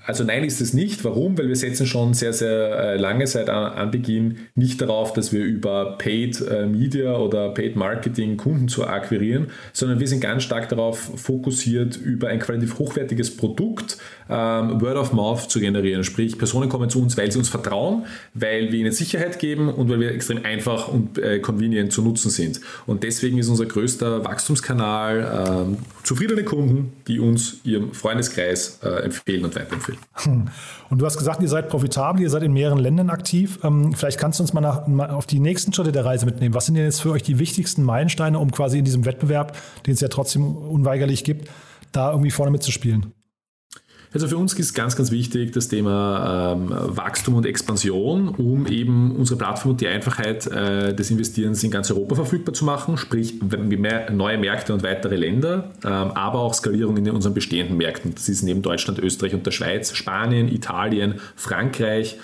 Also 0.06 0.24
nein 0.24 0.44
ist 0.44 0.62
es 0.62 0.74
nicht. 0.74 1.04
Warum? 1.04 1.38
Weil 1.38 1.48
wir 1.48 1.56
setzen 1.56 1.88
schon 1.88 2.14
sehr, 2.14 2.34
sehr 2.34 2.80
äh, 2.80 2.98
lange 2.98 3.26
seit 3.26 3.50
Anbeginn 3.50 4.38
nicht 4.54 4.82
darauf, 4.82 5.14
dass 5.14 5.34
wir 5.34 5.44
über 5.44 5.98
Paid 5.98 6.42
äh, 6.42 6.66
Media 6.68 7.18
oder 7.18 7.50
Paid 7.50 7.76
Marketing 7.76 8.38
Kunden 8.38 8.68
zu 8.68 8.86
akquirieren, 8.86 9.48
sondern 9.74 10.00
wir 10.00 10.08
sind 10.08 10.22
ganz 10.22 10.44
stark 10.44 10.70
darauf 10.70 11.00
fokussiert, 11.16 11.98
über 11.98 12.28
ein 12.28 12.40
qualitativ 12.40 12.78
hochwertiges 12.78 13.36
Produkt 13.36 13.98
ähm, 14.30 14.82
Word 14.82 14.98
of 14.98 15.14
Mouth 15.14 15.50
zu 15.50 15.60
generieren. 15.60 16.04
Sprich, 16.04 16.38
Personen 16.38 16.70
kommen 16.70 16.90
zu 16.90 17.02
uns, 17.02 17.18
weil 17.18 17.32
sie 17.32 17.40
uns 17.40 17.50
vertrauen, 17.50 18.06
weil 18.34 18.72
wir 18.72 18.80
ihnen 18.80 18.92
Sicherheit 18.92 19.40
geben 19.40 19.70
und 19.70 19.90
weil 19.90 20.00
wir 20.00 20.12
extrem 20.12 20.44
einfach 20.46 20.88
und 20.88 21.18
äh, 21.18 21.40
convenient 21.40 21.92
zu 21.92 22.02
nutzen 22.02 22.30
sind. 22.30 22.62
Und 22.86 23.04
deswegen 23.04 23.38
ist 23.38 23.50
unser 23.50 23.66
größter 23.66 24.24
Wachstumskanal 24.24 25.48
ähm, 25.48 25.78
zufriedene 26.04 26.44
Kunden, 26.44 26.94
die 27.08 27.20
uns 27.20 27.58
ihrem 27.64 27.94
Freundeskreis 27.94 28.80
äh, 28.84 29.04
empfehlen 29.04 29.46
und 29.46 29.56
weiterempfehlen. 29.56 29.95
Hm. 30.14 30.46
Und 30.90 31.00
du 31.00 31.06
hast 31.06 31.18
gesagt, 31.18 31.42
ihr 31.42 31.48
seid 31.48 31.70
profitabel, 31.70 32.22
ihr 32.22 32.30
seid 32.30 32.44
in 32.44 32.54
mehreren 32.54 32.80
Ländern 32.80 33.10
aktiv. 33.10 33.60
Ähm, 33.64 33.94
vielleicht 33.94 34.18
kannst 34.18 34.40
du 34.40 34.44
uns 34.44 34.54
mal, 34.54 34.62
nach, 34.62 34.88
mal 34.88 35.10
auf 35.10 35.26
die 35.26 35.40
nächsten 35.40 35.74
Schritte 35.74 35.92
der 35.92 36.06
Reise 36.06 36.26
mitnehmen. 36.26 36.54
Was 36.54 36.66
sind 36.66 36.76
denn 36.76 36.86
jetzt 36.86 37.02
für 37.02 37.12
euch 37.12 37.24
die 37.24 37.40
wichtigsten 37.40 37.84
Meilensteine, 37.84 38.40
um 38.40 38.52
quasi 38.52 38.80
in 38.80 38.86
diesem 38.86 39.06
Wettbewerb, 39.06 39.58
den 39.86 39.94
es 39.94 40.02
ja 40.02 40.08
trotzdem 40.08 40.56
unweigerlich 40.56 41.24
gibt, 41.24 41.50
da 41.92 42.12
irgendwie 42.12 42.32
vorne 42.32 42.52
mitzuspielen? 42.52 43.14
Also 44.16 44.30
für 44.30 44.38
uns 44.38 44.54
ist 44.54 44.74
ganz, 44.74 44.96
ganz 44.96 45.12
wichtig 45.12 45.52
das 45.52 45.68
Thema 45.68 46.54
ähm, 46.54 46.70
Wachstum 46.72 47.36
und 47.36 47.46
Expansion, 47.46 48.30
um 48.30 48.66
eben 48.66 49.14
unsere 49.14 49.38
Plattform 49.38 49.72
und 49.72 49.82
die 49.82 49.90
Einfachheit 49.90 50.48
äh, 50.48 50.96
des 50.96 51.12
Investierens 51.12 51.62
in 51.66 51.70
ganz 51.70 51.92
Europa 51.92 52.16
verfügbar 52.16 52.54
zu 52.54 52.64
machen, 52.64 52.96
sprich 52.96 53.42
mehr, 53.42 54.10
neue 54.12 54.38
Märkte 54.38 54.74
und 54.74 54.84
weitere 54.84 55.18
Länder, 55.18 55.72
ähm, 55.84 56.12
aber 56.12 56.40
auch 56.40 56.54
Skalierung 56.54 56.96
in 56.96 57.10
unseren 57.10 57.34
bestehenden 57.34 57.76
Märkten. 57.76 58.16
Das 58.16 58.30
ist 58.30 58.42
neben 58.42 58.62
Deutschland, 58.62 59.00
Österreich 59.00 59.34
und 59.34 59.46
der 59.46 59.52
Schweiz, 59.52 59.94
Spanien, 59.94 60.48
Italien, 60.48 61.16
Frankreich 61.36 62.18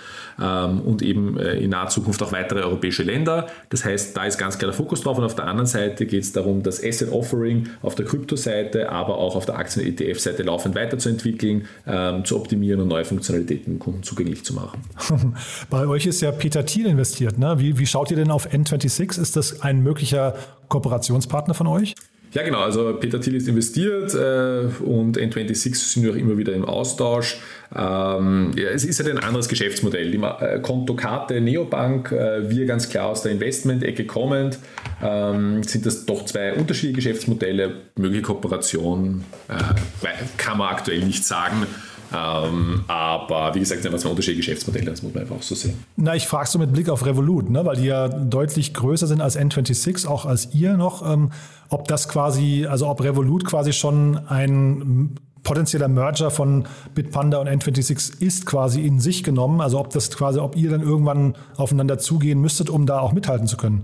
und 0.44 1.02
eben 1.02 1.38
äh, 1.38 1.54
in 1.56 1.72
naher 1.72 1.88
Zukunft 1.88 2.22
auch 2.24 2.32
weitere 2.32 2.62
europäische 2.62 3.04
Länder. 3.04 3.48
Das 3.70 3.86
heißt, 3.86 4.16
da 4.16 4.26
ist 4.26 4.38
ganz 4.38 4.58
klar 4.58 4.72
der 4.72 4.78
Fokus 4.78 5.02
drauf 5.02 5.18
und 5.18 5.24
auf 5.24 5.36
der 5.36 5.46
anderen 5.46 5.68
Seite 5.68 6.06
geht 6.06 6.24
es 6.24 6.34
darum, 6.34 6.64
das 6.64 6.84
Asset 6.84 7.12
Offering 7.12 7.70
auf 7.82 7.96
der 7.96 8.06
Krypto-Seite, 8.06 8.90
aber 8.90 9.18
auch 9.18 9.36
auf 9.36 9.46
der 9.46 9.58
Aktien-ETF-Seite 9.58 10.44
laufend 10.44 10.76
weiterzuentwickeln, 10.76 11.68
ähm, 11.86 12.26
zu 12.26 12.38
optimieren 12.38 12.82
und 12.82 12.88
neue 12.88 13.06
Funktionalitäten 13.06 13.80
Kunden 13.80 14.04
zugänglich 14.04 14.44
zu 14.46 14.54
machen. 14.54 14.82
Bei 15.70 15.88
euch 15.88 16.06
ist 16.06 16.22
ja 16.22 16.32
Peter 16.32 16.66
Thiel 16.66 16.86
investiert. 16.86 17.38
Ne? 17.38 17.60
Wie, 17.60 17.78
wie 17.78 17.86
schaut 17.86 18.12
ihr 18.12 18.18
denn 18.18 18.32
auf 18.32 18.48
N26? 18.48 19.20
Ist 19.20 19.36
das 19.36 19.62
ein 19.62 19.82
möglicher 19.82 20.36
Kooperationspartner 20.70 21.54
von 21.54 21.68
euch? 21.68 21.96
Ja, 22.34 22.44
genau. 22.44 22.62
Also 22.62 22.94
Peter 22.94 23.20
Thiel 23.20 23.36
ist 23.36 23.48
investiert 23.50 24.14
äh, 24.14 24.68
und 24.84 25.18
N26 25.18 25.76
sind 25.76 26.04
wir 26.04 26.12
auch 26.12 26.16
immer 26.16 26.38
wieder 26.38 26.54
im 26.54 26.64
Austausch. 26.64 27.40
Ähm, 27.76 28.52
ja, 28.56 28.70
es 28.70 28.86
ist 28.86 29.04
halt 29.04 29.12
ein 29.12 29.22
anderes 29.22 29.50
Geschäftsmodell. 29.50 30.12
Die 30.12 30.18
äh, 30.18 30.60
Kontokarte 30.62 31.42
Neobank, 31.42 32.14
äh, 32.14 32.50
wir 32.50 32.66
ganz 32.66 32.88
klar 32.88 33.08
aus 33.08 33.24
der 33.24 33.34
Investment-Ecke 33.34 34.06
kommend, 34.06 34.60
ähm, 35.04 35.64
sind 35.64 35.86
das 35.86 36.06
doch 36.06 36.24
zwei 36.24 36.54
unterschiedliche 36.54 36.96
Geschäftsmodelle. 36.96 37.74
Mögliche 37.98 38.24
Kooperation 38.24 39.26
äh, 39.50 40.08
kann 40.38 40.58
man 40.58 40.70
aktuell 40.70 41.04
nicht 41.04 41.26
sagen. 41.26 41.68
Ähm, 42.14 42.84
aber 42.88 43.56
wie 43.56 43.60
gesagt, 43.60 43.82
sind 43.82 43.92
einfach 43.92 44.02
zwei 44.02 44.10
unterschiedliche 44.10 44.52
Geschäftsmodelle, 44.52 44.92
das 44.92 45.02
muss 45.02 45.14
man 45.14 45.24
einfach 45.24 45.38
auch 45.38 45.42
so 45.42 45.56
sehen. 45.56 45.76
Na, 45.96 46.16
ich 46.16 46.28
frage 46.28 46.50
so 46.50 46.60
mit 46.60 46.74
Blick 46.74 46.90
auf 46.90 47.06
Revolut, 47.06 47.50
ne, 47.50 47.66
weil 47.66 47.78
die 47.78 47.86
ja 47.86 48.10
deutlich 48.10 48.74
größer 48.74 49.08
sind 49.08 49.22
als 49.22 49.40
N26, 49.40 50.08
auch 50.08 50.26
als 50.26 50.54
ihr 50.54 50.76
noch, 50.78 51.10
ähm, 51.10 51.32
ob 51.70 51.88
das 51.88 52.10
quasi, 52.10 52.68
also 52.70 52.88
ob 52.88 53.02
Revolut 53.02 53.46
quasi 53.46 53.72
schon 53.72 54.18
ein 54.28 55.16
potenzieller 55.44 55.88
Merger 55.88 56.32
von 56.32 56.66
Bitpanda 56.94 57.40
und 57.40 57.48
N26 57.48 58.22
ist 58.22 58.46
quasi 58.46 58.82
in 58.82 59.00
sich 59.00 59.24
genommen, 59.24 59.62
also 59.62 59.80
ob 59.80 59.90
das 59.90 60.12
quasi, 60.12 60.40
ob 60.40 60.56
ihr 60.56 60.70
dann 60.70 60.82
irgendwann 60.82 61.36
aufeinander 61.56 61.98
zugehen 61.98 62.42
müsstet, 62.42 62.70
um 62.70 62.86
da 62.86 63.00
auch 63.00 63.14
mithalten 63.14 63.48
zu 63.48 63.58
können. 63.58 63.84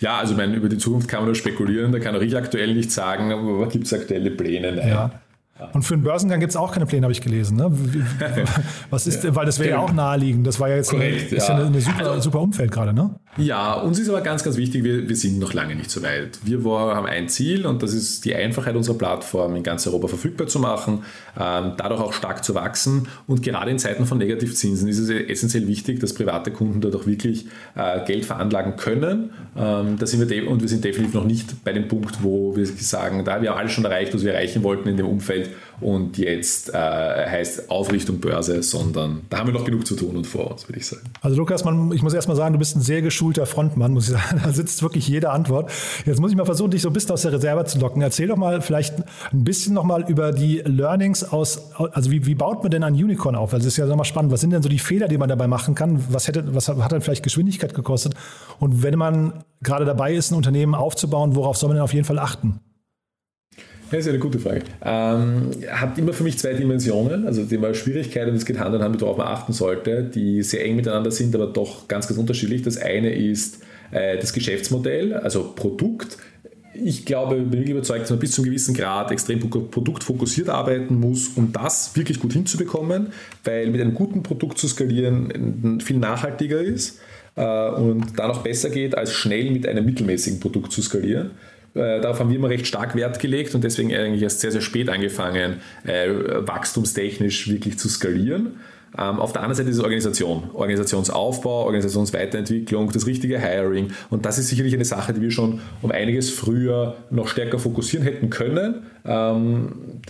Ja, 0.00 0.18
also 0.18 0.32
ich 0.32 0.38
meine, 0.38 0.56
über 0.56 0.68
die 0.68 0.78
Zukunft 0.78 1.08
kann 1.08 1.20
man 1.20 1.26
nur 1.26 1.36
spekulieren, 1.36 1.92
da 1.92 2.00
kann 2.00 2.16
auch 2.16 2.20
ich 2.20 2.36
aktuell 2.36 2.74
nicht 2.74 2.90
sagen, 2.90 3.32
aber 3.32 3.68
gibt 3.68 3.86
es 3.86 3.92
aktuelle 3.92 4.32
Pläne? 4.32 4.72
Nein. 4.72 4.88
Ja. 4.88 5.10
Und 5.72 5.82
für 5.82 5.94
einen 5.94 6.02
Börsengang 6.02 6.40
gibt 6.40 6.50
es 6.50 6.56
auch 6.56 6.72
keine 6.72 6.86
Pläne, 6.86 7.04
habe 7.04 7.12
ich 7.12 7.20
gelesen. 7.20 7.56
Ne? 7.56 7.70
Was 8.90 9.06
ist, 9.06 9.34
weil 9.34 9.46
das 9.46 9.58
wäre 9.58 9.70
ja 9.70 9.78
auch 9.78 9.92
naheliegend. 9.92 10.46
Das 10.46 10.60
war 10.60 10.68
ja 10.68 10.76
jetzt 10.76 10.90
Korrekt, 10.90 11.28
eine, 11.28 11.36
ist 11.36 11.48
ja. 11.48 11.56
eine, 11.56 11.80
super, 11.80 12.10
also, 12.10 12.20
super 12.20 12.40
Umfeld 12.40 12.70
gerade, 12.70 12.92
ne? 12.92 13.14
Ja, 13.38 13.74
uns 13.74 13.98
ist 13.98 14.10
aber 14.10 14.20
ganz, 14.20 14.44
ganz 14.44 14.58
wichtig, 14.58 14.84
wir, 14.84 15.08
wir 15.08 15.16
sind 15.16 15.38
noch 15.38 15.54
lange 15.54 15.74
nicht 15.74 15.90
so 15.90 16.02
weit. 16.02 16.38
Wir 16.44 16.66
war, 16.66 16.94
haben 16.94 17.06
ein 17.06 17.30
Ziel 17.30 17.64
und 17.64 17.82
das 17.82 17.94
ist 17.94 18.26
die 18.26 18.34
Einfachheit 18.34 18.76
unserer 18.76 18.98
Plattform 18.98 19.56
in 19.56 19.62
ganz 19.62 19.86
Europa 19.86 20.08
verfügbar 20.08 20.48
zu 20.48 20.58
machen, 20.58 21.04
ähm, 21.40 21.72
dadurch 21.78 22.02
auch 22.02 22.12
stark 22.12 22.44
zu 22.44 22.54
wachsen. 22.54 23.08
Und 23.26 23.42
gerade 23.42 23.70
in 23.70 23.78
Zeiten 23.78 24.04
von 24.04 24.18
Negativzinsen 24.18 24.86
ist 24.86 24.98
es 24.98 25.08
essentiell 25.08 25.66
wichtig, 25.66 25.98
dass 26.00 26.12
private 26.12 26.50
Kunden 26.50 26.94
auch 26.94 27.06
wirklich 27.06 27.46
äh, 27.74 28.04
Geld 28.04 28.26
veranlagen 28.26 28.76
können. 28.76 29.30
Ähm, 29.56 29.96
da 29.98 30.04
sind 30.04 30.28
wir 30.28 30.50
und 30.50 30.60
wir 30.60 30.68
sind 30.68 30.84
definitiv 30.84 31.14
noch 31.14 31.24
nicht 31.24 31.64
bei 31.64 31.72
dem 31.72 31.88
Punkt, 31.88 32.22
wo 32.22 32.54
wir 32.54 32.66
sagen, 32.66 33.24
da 33.24 33.40
wir 33.40 33.50
haben 33.50 33.58
alles 33.58 33.72
schon 33.72 33.86
erreicht, 33.86 34.12
was 34.12 34.24
wir 34.24 34.34
erreichen 34.34 34.62
wollten 34.62 34.90
in 34.90 34.98
dem 34.98 35.06
Umfeld 35.06 35.48
und 35.82 36.18
jetzt 36.18 36.72
äh, 36.72 36.76
heißt 36.76 37.70
Aufrichtung 37.70 38.20
Börse, 38.20 38.62
sondern 38.62 39.22
da 39.30 39.38
haben 39.38 39.48
wir 39.48 39.54
noch 39.54 39.64
genug 39.64 39.86
zu 39.86 39.96
tun 39.96 40.16
und 40.16 40.26
vor 40.26 40.50
uns, 40.50 40.68
würde 40.68 40.78
ich 40.78 40.86
sagen. 40.86 41.02
Also 41.20 41.36
Lukas, 41.36 41.64
man, 41.64 41.92
ich 41.92 42.02
muss 42.02 42.14
erstmal 42.14 42.36
sagen, 42.36 42.52
du 42.52 42.58
bist 42.58 42.76
ein 42.76 42.80
sehr 42.80 43.02
geschulter 43.02 43.46
Frontmann, 43.46 43.92
muss 43.92 44.08
ich 44.08 44.14
sagen. 44.14 44.40
Da 44.42 44.52
sitzt 44.52 44.82
wirklich 44.82 45.06
jede 45.08 45.30
Antwort. 45.30 45.70
Jetzt 46.04 46.20
muss 46.20 46.30
ich 46.30 46.36
mal 46.36 46.44
versuchen, 46.44 46.70
dich 46.70 46.82
so 46.82 46.88
ein 46.88 46.92
bisschen 46.92 47.12
aus 47.12 47.22
der 47.22 47.32
Reserve 47.32 47.64
zu 47.64 47.78
locken. 47.78 48.02
Erzähl 48.02 48.28
doch 48.28 48.36
mal 48.36 48.60
vielleicht 48.60 48.94
ein 49.32 49.44
bisschen 49.44 49.74
nochmal 49.74 50.04
über 50.08 50.32
die 50.32 50.58
Learnings 50.64 51.24
aus, 51.24 51.72
also 51.76 52.10
wie, 52.10 52.26
wie 52.26 52.34
baut 52.34 52.62
man 52.62 52.70
denn 52.70 52.82
ein 52.82 52.94
Unicorn 52.94 53.36
auf? 53.36 53.52
Also 53.52 53.64
das 53.64 53.74
ist 53.74 53.78
ja 53.78 53.86
nochmal 53.86 54.04
spannend. 54.04 54.32
Was 54.32 54.40
sind 54.40 54.50
denn 54.50 54.62
so 54.62 54.68
die 54.68 54.78
Fehler, 54.78 55.08
die 55.08 55.18
man 55.18 55.28
dabei 55.28 55.46
machen 55.46 55.74
kann? 55.74 56.04
Was, 56.08 56.28
hätte, 56.28 56.54
was 56.54 56.68
hat 56.68 56.92
dann 56.92 57.02
vielleicht 57.02 57.22
Geschwindigkeit 57.22 57.74
gekostet? 57.74 58.14
Und 58.58 58.82
wenn 58.82 58.98
man 58.98 59.44
gerade 59.62 59.84
dabei 59.84 60.14
ist, 60.14 60.32
ein 60.32 60.36
Unternehmen 60.36 60.74
aufzubauen, 60.74 61.36
worauf 61.36 61.56
soll 61.56 61.68
man 61.68 61.76
denn 61.76 61.84
auf 61.84 61.94
jeden 61.94 62.04
Fall 62.04 62.18
achten? 62.18 62.60
Das 63.92 64.00
ist 64.00 64.08
eine 64.08 64.18
gute 64.18 64.38
Frage. 64.38 64.62
Ähm, 64.82 65.50
hat 65.70 65.98
immer 65.98 66.14
für 66.14 66.24
mich 66.24 66.38
zwei 66.38 66.54
Dimensionen, 66.54 67.26
also 67.26 67.44
Thema 67.44 67.74
Schwierigkeit 67.74 68.26
und 68.26 68.34
es 68.34 68.46
geht 68.46 68.58
Hand 68.58 68.74
in 68.74 68.82
Hand, 68.82 68.98
worauf 69.02 69.18
man 69.18 69.26
achten 69.26 69.52
sollte, 69.52 70.02
die 70.02 70.42
sehr 70.42 70.64
eng 70.64 70.76
miteinander 70.76 71.10
sind, 71.10 71.34
aber 71.34 71.46
doch 71.46 71.88
ganz, 71.88 72.08
ganz 72.08 72.18
unterschiedlich. 72.18 72.62
Das 72.62 72.78
eine 72.78 73.14
ist 73.14 73.58
äh, 73.90 74.16
das 74.16 74.32
Geschäftsmodell, 74.32 75.12
also 75.12 75.52
Produkt. 75.54 76.16
Ich 76.72 77.04
glaube, 77.04 77.34
bin 77.36 77.52
wirklich 77.52 77.72
überzeugt, 77.72 78.04
dass 78.04 78.10
man 78.10 78.18
bis 78.18 78.32
zu 78.32 78.40
einem 78.40 78.46
gewissen 78.46 78.74
Grad 78.74 79.10
extrem 79.10 79.40
produktfokussiert 79.40 80.48
arbeiten 80.48 80.98
muss, 80.98 81.28
um 81.36 81.52
das 81.52 81.94
wirklich 81.94 82.18
gut 82.18 82.32
hinzubekommen, 82.32 83.08
weil 83.44 83.68
mit 83.68 83.82
einem 83.82 83.92
guten 83.92 84.22
Produkt 84.22 84.56
zu 84.56 84.68
skalieren 84.68 85.82
viel 85.84 85.98
nachhaltiger 85.98 86.62
ist 86.62 86.98
äh, 87.36 87.68
und 87.68 88.18
dann 88.18 88.30
auch 88.30 88.42
besser 88.42 88.70
geht, 88.70 88.96
als 88.96 89.12
schnell 89.12 89.50
mit 89.50 89.66
einem 89.68 89.84
mittelmäßigen 89.84 90.40
Produkt 90.40 90.72
zu 90.72 90.80
skalieren. 90.80 91.32
Äh, 91.74 92.00
darauf 92.00 92.20
haben 92.20 92.30
wir 92.30 92.36
immer 92.36 92.50
recht 92.50 92.66
stark 92.66 92.94
Wert 92.94 93.18
gelegt 93.18 93.54
und 93.54 93.64
deswegen 93.64 93.94
eigentlich 93.94 94.22
erst 94.22 94.40
sehr, 94.40 94.52
sehr 94.52 94.60
spät 94.60 94.88
angefangen, 94.88 95.60
äh, 95.84 96.08
wachstumstechnisch 96.10 97.48
wirklich 97.48 97.78
zu 97.78 97.88
skalieren. 97.88 98.60
Ähm, 98.98 99.18
auf 99.18 99.32
der 99.32 99.42
anderen 99.42 99.56
Seite 99.56 99.70
ist 99.70 99.76
es 99.76 99.82
Organisation, 99.82 100.50
Organisationsaufbau, 100.52 101.64
Organisationsweiterentwicklung, 101.64 102.90
das 102.92 103.06
richtige 103.06 103.38
Hiring. 103.40 103.88
Und 104.10 104.26
das 104.26 104.38
ist 104.38 104.48
sicherlich 104.48 104.74
eine 104.74 104.84
Sache, 104.84 105.14
die 105.14 105.20
wir 105.20 105.30
schon 105.30 105.60
um 105.80 105.90
einiges 105.90 106.30
früher 106.30 106.96
noch 107.10 107.28
stärker 107.28 107.58
fokussieren 107.58 108.04
hätten 108.04 108.28
können. 108.30 108.86
Ähm, 109.04 110.00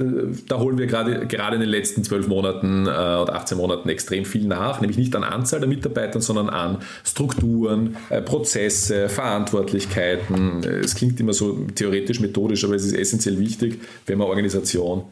da, 0.49 0.59
holen 0.59 0.79
wir 0.79 0.87
gerade, 0.87 1.27
gerade 1.27 1.55
in 1.55 1.61
den 1.61 1.71
letzten 1.71 2.05
zwölf 2.05 2.27
Monaten 2.27 2.87
äh, 2.87 2.90
oder 2.90 3.35
18 3.35 3.57
Monaten 3.57 3.88
extrem 3.88 4.25
viel 4.25 4.47
nach, 4.47 4.81
nämlich 4.81 4.99
nicht 4.99 5.14
an 5.16 5.25
Anzahl 5.25 5.61
der 5.61 5.68
Mitarbeiter, 5.68 6.21
sondern 6.21 6.51
an 6.51 6.79
Strukturen, 7.05 7.97
äh, 8.11 8.21
Prozesse, 8.21 9.09
Verantwortlichkeiten. 9.09 10.64
Es 10.64 10.95
klingt 10.95 11.21
immer 11.21 11.33
so 11.33 11.66
theoretisch, 11.75 12.21
methodisch, 12.21 12.64
aber 12.64 12.75
es 12.75 12.85
ist 12.85 12.95
essentiell 12.95 13.38
wichtig, 13.38 13.81
wenn 14.07 14.18
man 14.18 14.29
Organisation 14.29 15.05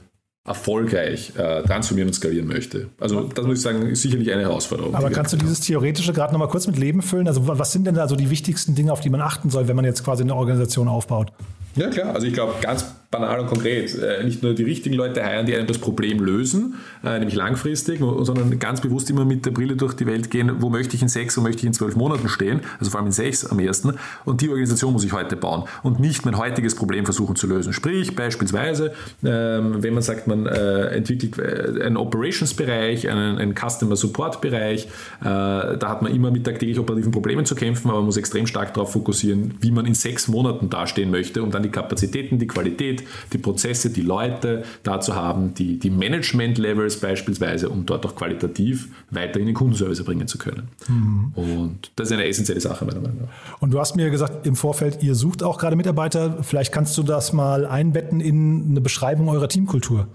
erfolgreich 0.46 1.33
äh, 1.37 1.62
transformieren 1.62 2.09
und 2.09 2.14
skalieren 2.14 2.46
möchte. 2.46 2.88
Also 2.98 3.24
das 3.24 3.44
muss 3.44 3.59
ich 3.59 3.62
sagen, 3.62 3.83
ist 3.87 4.03
sicherlich 4.03 4.33
eine 4.33 4.42
Herausforderung. 4.42 4.94
Aber 4.94 5.11
kannst 5.11 5.33
du 5.33 5.37
dieses 5.37 5.61
Theoretische 5.61 6.12
gerade 6.12 6.33
nochmal 6.33 6.48
kurz 6.48 6.66
mit 6.66 6.79
Leben 6.79 7.03
füllen? 7.03 7.29
Also 7.29 7.46
was 7.46 7.72
sind 7.72 7.87
denn 7.87 7.94
da 7.94 8.09
so 8.09 8.16
die 8.16 8.31
wichtigsten 8.31 8.74
Dinge, 8.74 8.92
auf 8.92 9.00
die 9.00 9.11
man 9.11 9.20
achten 9.20 9.50
soll, 9.50 9.68
wenn 9.68 9.76
man 9.76 9.85
jetzt 9.85 10.03
quasi 10.03 10.22
eine 10.22 10.35
Organisation 10.35 10.88
aufbaut? 10.88 11.33
Ja 11.76 11.88
klar, 11.88 12.14
also 12.14 12.26
ich 12.26 12.33
glaube 12.33 12.55
ganz 12.62 12.87
banal 13.11 13.40
und 13.40 13.49
konkret, 13.49 13.92
äh, 13.99 14.23
nicht 14.23 14.44
nur 14.44 14.55
die 14.55 14.62
richtigen 14.62 14.94
Leute 14.94 15.25
heiren, 15.25 15.44
die 15.44 15.57
einem 15.57 15.66
das 15.66 15.79
Problem 15.79 16.20
lösen, 16.20 16.77
äh, 17.05 17.18
nämlich 17.18 17.35
langfristig, 17.35 17.99
sondern 17.99 18.57
ganz 18.61 18.81
bewusst 18.81 19.11
immer 19.11 19.25
mit 19.25 19.44
der 19.44 19.51
Brille 19.51 19.75
durch 19.75 19.94
die 19.94 20.07
Welt 20.07 20.31
gehen, 20.31 20.62
wo 20.62 20.70
möchte 20.70 20.94
ich 20.94 21.03
in 21.03 21.09
sechs, 21.09 21.37
wo 21.37 21.40
möchte 21.40 21.59
ich 21.59 21.66
in 21.66 21.73
zwölf 21.73 21.96
Monaten 21.96 22.29
stehen, 22.29 22.61
also 22.79 22.92
vor 22.92 23.01
allem 23.01 23.07
in 23.07 23.12
sechs 23.12 23.44
am 23.44 23.59
ersten. 23.59 23.94
Und 24.25 24.42
die 24.42 24.49
Organisation 24.49 24.92
muss 24.92 25.03
ich 25.03 25.12
heute 25.12 25.35
bauen 25.35 25.64
und 25.83 25.99
nicht 25.99 26.25
mein 26.25 26.38
heutiges 26.38 26.77
Problem 26.77 27.05
versuchen 27.05 27.35
zu 27.35 27.49
lösen. 27.49 27.73
Sprich, 27.73 28.14
beispielsweise, 28.14 28.92
ähm, 29.25 29.83
wenn 29.83 29.92
man 29.92 30.05
sagt, 30.05 30.29
man 30.29 30.46
äh, 30.46 30.87
entwickelt 30.90 31.40
einen 31.81 31.96
Operations-Bereich, 31.96 33.09
einen, 33.09 33.38
einen 33.38 33.55
Customer-Support-Bereich, 33.57 34.88
da 35.20 35.79
hat 35.83 36.03
man 36.03 36.14
immer 36.14 36.31
mit 36.31 36.44
tagtäglich 36.44 36.79
operativen 36.79 37.11
Problemen 37.11 37.44
zu 37.44 37.55
kämpfen, 37.55 37.88
aber 37.88 37.99
man 37.99 38.07
muss 38.07 38.16
extrem 38.16 38.46
stark 38.46 38.75
darauf 38.75 38.92
fokussieren, 38.92 39.55
wie 39.61 39.70
man 39.70 39.87
in 39.87 39.94
sechs 39.94 40.29
Monaten 40.29 40.70
dastehen 40.70 41.11
möchte, 41.11 41.42
um 41.42 41.51
dann 41.51 41.62
die 41.62 41.70
Kapazitäten, 41.70 42.38
die 42.38 42.46
Qualität, 42.46 42.99
die 43.32 43.38
Prozesse, 43.38 43.90
die 43.90 44.02
Leute 44.02 44.64
dazu 44.82 45.14
haben, 45.14 45.54
die, 45.54 45.78
die 45.78 45.90
Management-Levels 45.90 46.98
beispielsweise, 46.98 47.68
um 47.68 47.86
dort 47.86 48.06
auch 48.06 48.14
qualitativ 48.14 48.88
weiterhin 49.10 49.46
den 49.46 49.54
Kundenservice 49.54 49.98
erbringen 49.98 50.28
zu 50.28 50.38
können. 50.38 50.68
Mhm. 50.88 51.32
Und 51.34 51.92
das 51.96 52.08
ist 52.08 52.12
eine 52.12 52.26
essentielle 52.26 52.60
Sache 52.60 52.84
meiner 52.84 53.00
Meinung 53.00 53.22
nach. 53.22 53.60
Und 53.60 53.72
du 53.72 53.80
hast 53.80 53.96
mir 53.96 54.10
gesagt, 54.10 54.46
im 54.46 54.56
Vorfeld, 54.56 55.02
ihr 55.02 55.14
sucht 55.14 55.42
auch 55.42 55.58
gerade 55.58 55.76
Mitarbeiter. 55.76 56.42
Vielleicht 56.42 56.72
kannst 56.72 56.96
du 56.98 57.02
das 57.02 57.32
mal 57.32 57.66
einbetten 57.66 58.20
in 58.20 58.70
eine 58.70 58.80
Beschreibung 58.80 59.28
eurer 59.28 59.48
Teamkultur. 59.48 60.06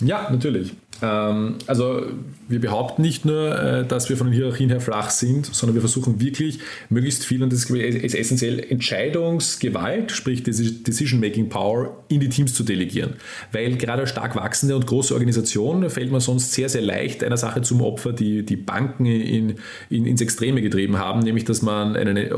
Ja, 0.00 0.28
natürlich. 0.30 0.74
Ähm, 1.02 1.56
also 1.66 2.02
wir 2.48 2.60
behaupten 2.60 3.02
nicht 3.02 3.24
nur, 3.24 3.58
äh, 3.58 3.86
dass 3.86 4.08
wir 4.08 4.16
von 4.16 4.28
den 4.28 4.34
Hierarchien 4.34 4.68
her 4.68 4.80
flach 4.80 5.10
sind, 5.10 5.46
sondern 5.46 5.74
wir 5.74 5.80
versuchen 5.80 6.20
wirklich 6.20 6.58
möglichst 6.90 7.24
viel, 7.24 7.42
und 7.42 7.52
das 7.52 7.64
ist 7.64 8.14
essentiell, 8.14 8.60
Entscheidungsgewalt, 8.60 10.12
sprich 10.12 10.42
Decision-Making 10.42 11.48
Power, 11.48 12.04
in 12.08 12.20
die 12.20 12.28
Teams 12.28 12.54
zu 12.54 12.62
delegieren. 12.62 13.14
Weil 13.52 13.76
gerade 13.76 14.06
stark 14.06 14.36
wachsende 14.36 14.76
und 14.76 14.86
große 14.86 15.12
Organisationen 15.12 15.88
fällt 15.90 16.12
man 16.12 16.20
sonst 16.20 16.52
sehr, 16.52 16.68
sehr 16.68 16.82
leicht 16.82 17.24
einer 17.24 17.36
Sache 17.36 17.62
zum 17.62 17.80
Opfer, 17.80 18.12
die 18.12 18.44
die 18.44 18.56
Banken 18.56 19.06
in, 19.06 19.54
in, 19.88 20.06
ins 20.06 20.20
Extreme 20.20 20.60
getrieben 20.62 20.98
haben, 20.98 21.20
nämlich 21.20 21.44
dass 21.44 21.62
man 21.62 21.96
einen, 21.96 22.30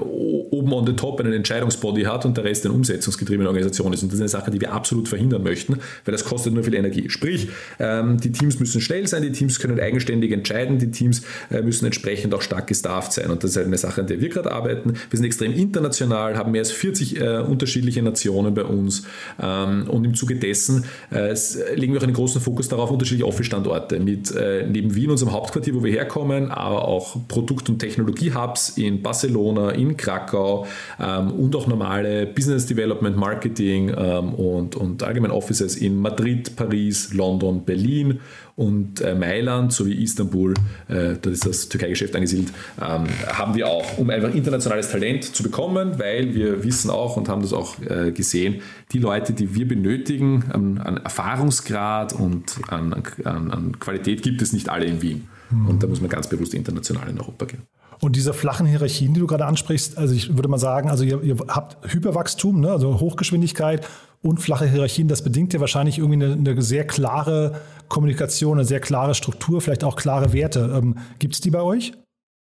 oben 0.69 0.73
on 0.73 0.87
the 0.87 0.95
top 0.95 1.21
einen 1.21 1.33
Entscheidungsbody 1.33 2.03
hat 2.03 2.25
und 2.25 2.37
der 2.37 2.45
Rest 2.45 2.65
eine 2.65 2.75
umsetzungsgetriebene 2.75 3.49
Organisation 3.49 3.93
ist. 3.93 4.03
Und 4.03 4.09
das 4.09 4.17
ist 4.17 4.21
eine 4.21 4.29
Sache, 4.29 4.51
die 4.51 4.61
wir 4.61 4.73
absolut 4.73 5.09
verhindern 5.09 5.43
möchten, 5.43 5.75
weil 6.05 6.13
das 6.13 6.25
kostet 6.25 6.55
nur 6.55 6.65
viel 6.65 6.75
Energie. 6.75 7.09
Sprich, 7.09 7.49
ähm, 7.79 8.19
die 8.19 8.33
Teams 8.33 8.61
müssen 8.61 8.81
schnell 8.81 9.07
sein, 9.07 9.23
die 9.23 9.33
Teams 9.33 9.59
können 9.59 9.81
eigenständig 9.81 10.33
entscheiden, 10.33 10.79
die 10.79 10.91
Teams 10.91 11.23
äh, 11.51 11.63
müssen 11.63 11.87
entsprechend 11.87 12.35
auch 12.35 12.43
stark 12.43 12.67
gestafft 12.67 13.13
sein. 13.13 13.31
Und 13.31 13.43
das 13.43 13.53
ist 13.53 13.57
halt 13.57 13.67
eine 13.67 13.79
Sache, 13.79 14.03
an 14.03 14.07
der 14.07 14.21
wir 14.21 14.29
gerade 14.29 14.53
arbeiten. 14.53 14.95
Wir 15.11 15.17
sind 15.17 15.25
extrem 15.25 15.53
international, 15.53 16.37
haben 16.37 16.53
mehr 16.53 16.61
als 16.61 16.71
40 16.71 17.21
äh, 17.21 17.39
unterschiedliche 17.39 18.03
Nationen 18.03 18.55
bei 18.55 18.65
uns. 18.65 19.05
Ähm, 19.41 19.89
und 19.89 20.05
im 20.05 20.15
Zuge 20.15 20.37
dessen 20.37 20.85
äh, 21.11 21.35
legen 21.75 21.93
wir 21.93 22.01
auch 22.01 22.05
einen 22.05 22.15
großen 22.15 22.41
Fokus 22.41 22.69
darauf, 22.69 22.91
unterschiedliche 22.91 23.27
Office-Standorte 23.27 24.01
mit 24.01 24.35
neben 24.69 24.95
Wien, 24.95 25.11
unserem 25.11 25.33
Hauptquartier, 25.33 25.75
wo 25.75 25.83
wir 25.83 25.93
herkommen, 25.93 26.51
aber 26.51 26.87
auch 26.87 27.17
Produkt- 27.29 27.69
und 27.69 27.79
Technologie-Hubs 27.79 28.71
in 28.77 29.03
Barcelona, 29.03 29.71
in 29.71 29.97
Krakau 29.97 30.58
ähm, 31.01 31.33
und 31.33 31.55
auch 31.57 31.67
normale 31.67 32.27
Business 32.27 32.67
Development, 32.67 33.17
Marketing 33.17 33.91
ähm, 33.97 34.35
und, 34.35 34.77
und 34.77 35.03
allgemein 35.03 35.31
Offices 35.31 35.77
in 35.77 35.97
Madrid, 35.97 36.57
Paris, 36.57 37.13
London, 37.13 37.65
Berlin 37.65 38.21
und 38.59 39.01
äh, 39.01 39.15
Mailand 39.15 39.73
sowie 39.73 40.03
Istanbul, 40.03 40.53
äh, 40.89 41.15
da 41.23 41.31
ist 41.31 41.47
das 41.47 41.69
Türkei-Geschäft 41.69 42.17
angesiedelt, 42.17 42.53
ähm, 42.81 43.05
haben 43.29 43.55
wir 43.55 43.69
auch, 43.69 43.99
um 43.99 44.11
einfach 44.11 44.35
internationales 44.35 44.91
Talent 44.91 45.25
zu 45.25 45.45
bekommen, 45.45 46.01
weil 46.01 46.35
wir 46.35 46.65
wissen 46.65 46.91
auch 46.91 47.17
und 47.17 47.29
haben 47.29 47.43
das 47.43 47.53
auch 47.53 47.77
äh, 47.89 48.11
gesehen, 48.11 48.63
die 48.91 48.99
Leute, 48.99 49.33
die 49.33 49.55
wir 49.55 49.69
benötigen 49.69 50.47
an, 50.51 50.79
an 50.79 50.97
Erfahrungsgrad 50.97 52.15
und 52.15 52.57
an, 52.69 53.01
an, 53.25 53.51
an, 53.53 53.79
Qualität 53.79 54.23
gibt 54.23 54.43
es 54.43 54.53
nicht 54.53 54.69
alle 54.69 54.87
in 54.87 55.03
Wien. 55.03 55.29
Mhm. 55.51 55.69
Und 55.69 55.83
da 55.85 55.87
muss 55.87 56.01
man 56.01 56.11
ganz 56.11 56.29
bewusst 56.29 56.53
international 56.53 57.09
in 57.09 57.21
Europa 57.21 57.45
gehen. 57.45 57.63
Und 58.01 58.17
diese 58.17 58.33
flachen 58.33 58.67
Hierarchien, 58.67 59.15
die 59.15 59.21
du 59.21 59.27
gerade 59.27 59.47
ansprichst, 59.47 59.99
also 59.99 60.15
ich 60.15 60.37
würde 60.37 60.49
mal 60.49 60.59
sagen, 60.59 60.89
also 60.91 61.05
ihr, 61.05 61.23
ihr 61.23 61.37
habt 61.49 61.93
Hyperwachstum, 61.93 62.61
ne, 62.61 62.71
also 62.71 63.01
Hochgeschwindigkeit 63.01 63.87
und 64.23 64.39
flache 64.39 64.67
Hierarchien, 64.67 65.09
das 65.09 65.23
bedingt 65.23 65.53
ja 65.53 65.61
wahrscheinlich 65.61 65.99
irgendwie 65.99 66.25
eine, 66.25 66.35
eine 66.35 66.63
sehr 66.63 66.87
klare 66.87 67.61
Kommunikation, 67.89 68.59
eine 68.59 68.65
sehr 68.65 68.81
klare 68.81 69.15
Struktur, 69.15 69.61
vielleicht 69.61 69.85
auch 69.85 69.97
klare 69.97 70.33
Werte. 70.33 70.73
Ähm, 70.77 70.97
Gibt 71.19 71.35
es 71.35 71.41
die 71.41 71.51
bei 71.51 71.63
euch? 71.63 71.93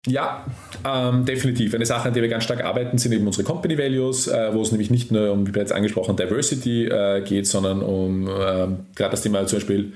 Ja, 0.08 0.46
ähm, 0.84 1.26
definitiv. 1.26 1.76
Eine 1.76 1.86
Sache, 1.86 2.08
an 2.08 2.14
der 2.14 2.24
wir 2.24 2.30
ganz 2.30 2.44
stark 2.44 2.64
arbeiten, 2.64 2.98
sind 2.98 3.12
eben 3.12 3.28
unsere 3.28 3.44
Company 3.44 3.78
Values, 3.78 4.28
äh, 4.28 4.50
wo 4.52 4.62
es 4.62 4.72
nämlich 4.72 4.90
nicht 4.90 5.12
nur 5.12 5.32
um, 5.32 5.46
wie 5.46 5.52
bereits 5.52 5.72
angesprochen, 5.72 6.16
Diversity 6.16 6.86
äh, 6.86 7.22
geht, 7.22 7.46
sondern 7.46 7.84
um 7.84 8.28
äh, 8.28 8.30
gerade 8.96 9.12
das 9.12 9.22
Thema 9.22 9.46
zum 9.46 9.60
Beispiel 9.60 9.94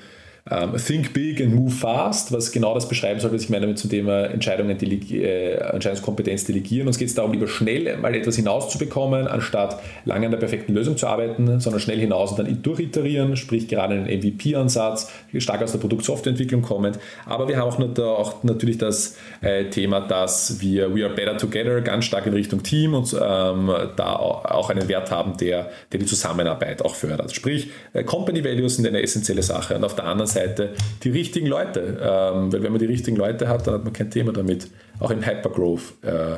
um, 0.48 0.58
ähm, 0.58 0.78
think 0.78 1.12
big 1.14 1.42
and 1.42 1.56
move 1.56 1.72
fast, 1.72 2.32
was 2.32 2.52
genau 2.52 2.76
das 2.76 2.88
beschreiben 2.88 3.20
soll, 3.20 3.34
was 3.34 3.42
ich 3.42 3.50
meine 3.50 3.66
mit 3.66 3.80
zum 3.80 3.90
Thema 3.90 4.26
Entscheidungen 4.26 4.78
äh, 4.80 5.54
Entscheidungskompetenz 5.54 6.46
delegieren. 6.46 6.86
Uns 6.86 7.00
geht 7.00 7.08
es 7.08 7.16
darum, 7.16 7.32
lieber 7.32 7.48
schnell 7.48 7.98
mal 7.98 8.14
etwas 8.14 8.36
hinauszubekommen, 8.36 9.28
anstatt 9.28 9.82
lange 10.06 10.28
an 10.28 10.32
der 10.32 10.38
perfekten 10.38 10.76
Lösung 10.76 10.98
zu 10.98 11.08
arbeiten, 11.08 11.60
sondern 11.60 11.80
schnell 11.80 12.00
hinaus 12.00 12.32
und 12.32 12.38
dann 12.38 12.62
durchiterieren, 12.62 13.36
sprich 13.38 13.68
gerade 13.68 13.96
einen 13.96 14.06
MVP-Ansatz, 14.06 15.12
stark 15.40 15.64
aus 15.64 15.72
der 15.72 15.80
Produkt-Softwareentwicklung 15.80 16.62
kommend. 16.62 17.00
Aber 17.26 17.48
wir 17.48 17.58
haben 17.58 17.68
auch, 17.68 17.80
nicht, 17.80 18.00
auch 18.00 18.44
natürlich 18.44 18.78
das 18.78 19.18
äh, 19.42 19.66
Thema, 19.72 20.02
dass 20.02 20.62
wir 20.62 20.96
We 20.96 21.04
are 21.04 21.14
better 21.14 21.38
together 21.38 21.82
ganz 21.82 22.06
stark 22.06 22.28
in 22.28 22.34
Richtung 22.34 22.62
Team 22.62 22.94
und 22.94 23.12
ähm, 23.14 23.72
da 23.96 24.16
auch 24.16 24.70
einen 24.70 24.88
Wert 24.88 25.10
haben, 25.10 25.38
der, 25.38 25.72
der 25.92 26.00
die 26.00 26.06
Zusammenarbeit 26.06 26.86
auch 26.86 26.94
fördert. 26.94 27.34
Sprich, 27.34 27.72
äh, 27.94 28.04
Company 28.04 28.44
Values 28.44 28.76
sind 28.76 28.86
eine 28.86 29.02
essentielle 29.02 29.42
Sache 29.42 29.76
und 29.76 29.84
auf 29.84 29.96
der 29.96 30.06
anderen 30.06 30.28
Seite 30.28 30.35
Seite 30.36 30.74
die 31.04 31.10
richtigen 31.10 31.48
Leute. 31.48 32.00
Ähm, 32.02 32.52
weil 32.52 32.64
wenn 32.64 32.72
man 32.72 32.80
die 32.80 32.86
richtigen 32.86 33.18
Leute 33.18 33.48
hat, 33.48 33.66
dann 33.66 33.76
hat 33.76 33.84
man 33.84 33.94
kein 33.94 34.12
Thema 34.12 34.32
damit, 34.32 34.70
auch 35.00 35.12
im 35.12 35.26
Hypergrowth 35.26 35.94
äh, 36.04 36.38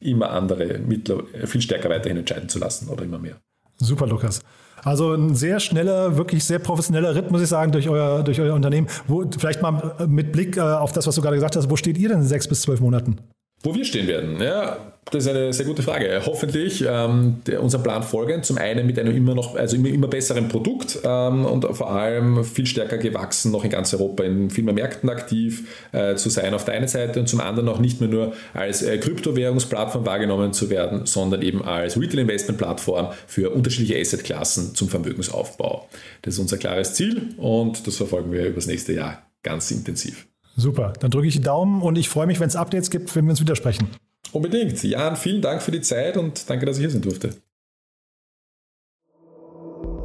immer 0.00 0.30
andere 0.30 0.78
Mittler 0.78 1.22
viel 1.44 1.60
stärker 1.60 1.88
weiterhin 1.90 2.18
entscheiden 2.18 2.48
zu 2.48 2.58
lassen 2.58 2.88
oder 2.88 3.04
immer 3.04 3.18
mehr. 3.18 3.36
Super, 3.76 4.06
Lukas. 4.06 4.40
Also 4.84 5.12
ein 5.12 5.34
sehr 5.34 5.60
schneller, 5.60 6.16
wirklich 6.16 6.44
sehr 6.44 6.58
professioneller 6.58 7.14
Ritt, 7.14 7.30
muss 7.30 7.40
ich 7.40 7.48
sagen, 7.48 7.70
durch 7.70 7.88
euer, 7.88 8.24
durch 8.24 8.40
euer 8.40 8.54
Unternehmen. 8.54 8.88
Wo, 9.06 9.24
vielleicht 9.38 9.62
mal 9.62 9.94
mit 10.08 10.32
Blick 10.32 10.56
äh, 10.56 10.60
auf 10.60 10.92
das, 10.92 11.06
was 11.06 11.14
du 11.14 11.22
gerade 11.22 11.36
gesagt 11.36 11.56
hast, 11.56 11.70
wo 11.70 11.76
steht 11.76 11.98
ihr 11.98 12.08
denn 12.08 12.18
in 12.18 12.26
sechs 12.26 12.48
bis 12.48 12.62
zwölf 12.62 12.80
Monaten? 12.80 13.18
Wo 13.64 13.74
wir 13.74 13.84
stehen 13.84 14.08
werden, 14.08 14.40
ja, 14.40 14.92
das 15.10 15.24
ist 15.24 15.30
eine 15.30 15.52
sehr 15.52 15.66
gute 15.66 15.82
Frage. 15.82 16.22
Hoffentlich 16.24 16.84
ähm, 16.88 17.42
der, 17.46 17.62
unserem 17.62 17.82
Plan 17.82 18.02
folgend, 18.02 18.44
zum 18.44 18.56
einen 18.56 18.86
mit 18.86 18.98
einem 18.98 19.14
immer 19.14 19.34
noch, 19.34 19.56
also 19.56 19.76
immer, 19.76 19.88
immer 19.88 20.08
besseren 20.08 20.48
Produkt 20.48 20.98
ähm, 21.04 21.44
und 21.44 21.64
vor 21.76 21.90
allem 21.90 22.44
viel 22.44 22.66
stärker 22.66 22.98
gewachsen, 22.98 23.52
noch 23.52 23.62
in 23.62 23.70
ganz 23.70 23.92
Europa 23.92 24.24
in 24.24 24.50
viel 24.50 24.64
mehr 24.64 24.74
Märkten 24.74 25.10
aktiv 25.10 25.68
äh, 25.92 26.14
zu 26.14 26.28
sein 26.28 26.54
auf 26.54 26.64
der 26.64 26.74
einen 26.74 26.88
Seite 26.88 27.20
und 27.20 27.28
zum 27.28 27.40
anderen 27.40 27.68
auch 27.68 27.78
nicht 27.78 28.00
mehr 28.00 28.08
nur 28.08 28.32
als 28.54 28.82
äh, 28.82 28.98
Kryptowährungsplattform 28.98 30.06
wahrgenommen 30.06 30.52
zu 30.52 30.70
werden, 30.70 31.06
sondern 31.06 31.42
eben 31.42 31.62
als 31.62 32.00
Retail-Investment-Plattform 32.00 33.12
für 33.26 33.50
unterschiedliche 33.50 34.00
Asset-Klassen 34.00 34.74
zum 34.74 34.88
Vermögensaufbau. 34.88 35.88
Das 36.22 36.34
ist 36.34 36.40
unser 36.40 36.58
klares 36.58 36.94
Ziel 36.94 37.34
und 37.36 37.86
das 37.86 37.96
verfolgen 37.96 38.32
wir 38.32 38.46
über 38.46 38.56
das 38.56 38.66
nächste 38.66 38.92
Jahr 38.92 39.22
ganz 39.42 39.70
intensiv. 39.70 40.26
Super, 40.56 40.92
dann 41.00 41.10
drücke 41.10 41.28
ich 41.28 41.34
die 41.34 41.40
Daumen 41.40 41.82
und 41.82 41.96
ich 41.96 42.08
freue 42.08 42.26
mich, 42.26 42.40
wenn 42.40 42.48
es 42.48 42.56
Updates 42.56 42.90
gibt, 42.90 43.14
wenn 43.16 43.24
wir 43.24 43.30
uns 43.30 43.40
widersprechen. 43.40 43.88
Unbedingt. 44.32 44.82
Jan, 44.82 45.16
vielen 45.16 45.42
Dank 45.42 45.62
für 45.62 45.70
die 45.70 45.80
Zeit 45.80 46.16
und 46.16 46.48
danke, 46.48 46.66
dass 46.66 46.76
ich 46.76 46.82
hier 46.82 46.90
sein 46.90 47.02
durfte. 47.02 47.34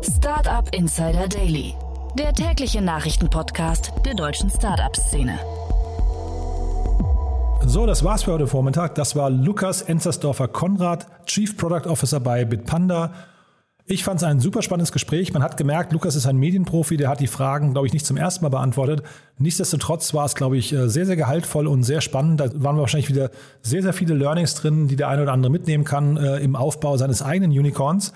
Startup 0.01 0.73
Insider 0.73 1.27
Daily, 1.27 1.73
der 2.17 2.33
tägliche 2.33 2.81
Nachrichtenpodcast 2.81 3.91
der 4.05 4.13
deutschen 4.13 4.49
Startup-Szene. 4.49 5.39
So, 7.65 7.85
das 7.85 8.03
war's 8.03 8.23
für 8.23 8.33
heute 8.33 8.47
Vormittag. 8.47 8.95
Das 8.95 9.15
war 9.15 9.29
Lukas 9.29 9.81
Enzersdorfer 9.81 10.47
Konrad, 10.47 11.07
Chief 11.25 11.57
Product 11.57 11.87
Officer 11.89 12.19
bei 12.19 12.45
Bitpanda. 12.45 13.13
Ich 13.89 14.03
fand 14.03 14.19
es 14.19 14.27
ein 14.27 14.41
super 14.41 14.61
spannendes 14.61 14.91
Gespräch. 14.91 15.31
Man 15.31 15.41
hat 15.41 15.55
gemerkt, 15.55 15.93
Lukas 15.93 16.17
ist 16.17 16.25
ein 16.25 16.35
Medienprofi, 16.35 16.97
der 16.97 17.07
hat 17.07 17.21
die 17.21 17.27
Fragen, 17.27 17.71
glaube 17.71 17.87
ich, 17.87 17.93
nicht 17.93 18.05
zum 18.05 18.17
ersten 18.17 18.43
Mal 18.43 18.49
beantwortet. 18.49 19.01
Nichtsdestotrotz 19.37 20.13
war 20.13 20.25
es, 20.25 20.35
glaube 20.35 20.57
ich, 20.57 20.73
äh, 20.73 20.89
sehr, 20.89 21.05
sehr 21.05 21.15
gehaltvoll 21.15 21.67
und 21.67 21.83
sehr 21.83 22.01
spannend. 22.01 22.41
Da 22.41 22.49
waren 22.61 22.77
wahrscheinlich 22.77 23.07
wieder 23.07 23.31
sehr, 23.61 23.81
sehr 23.81 23.93
viele 23.93 24.13
Learnings 24.13 24.55
drin, 24.55 24.89
die 24.89 24.97
der 24.97 25.07
eine 25.07 25.23
oder 25.23 25.31
andere 25.31 25.49
mitnehmen 25.49 25.85
kann 25.85 26.17
äh, 26.17 26.39
im 26.39 26.57
Aufbau 26.57 26.97
seines 26.97 27.21
eigenen 27.21 27.51
Unicorns. 27.51 28.11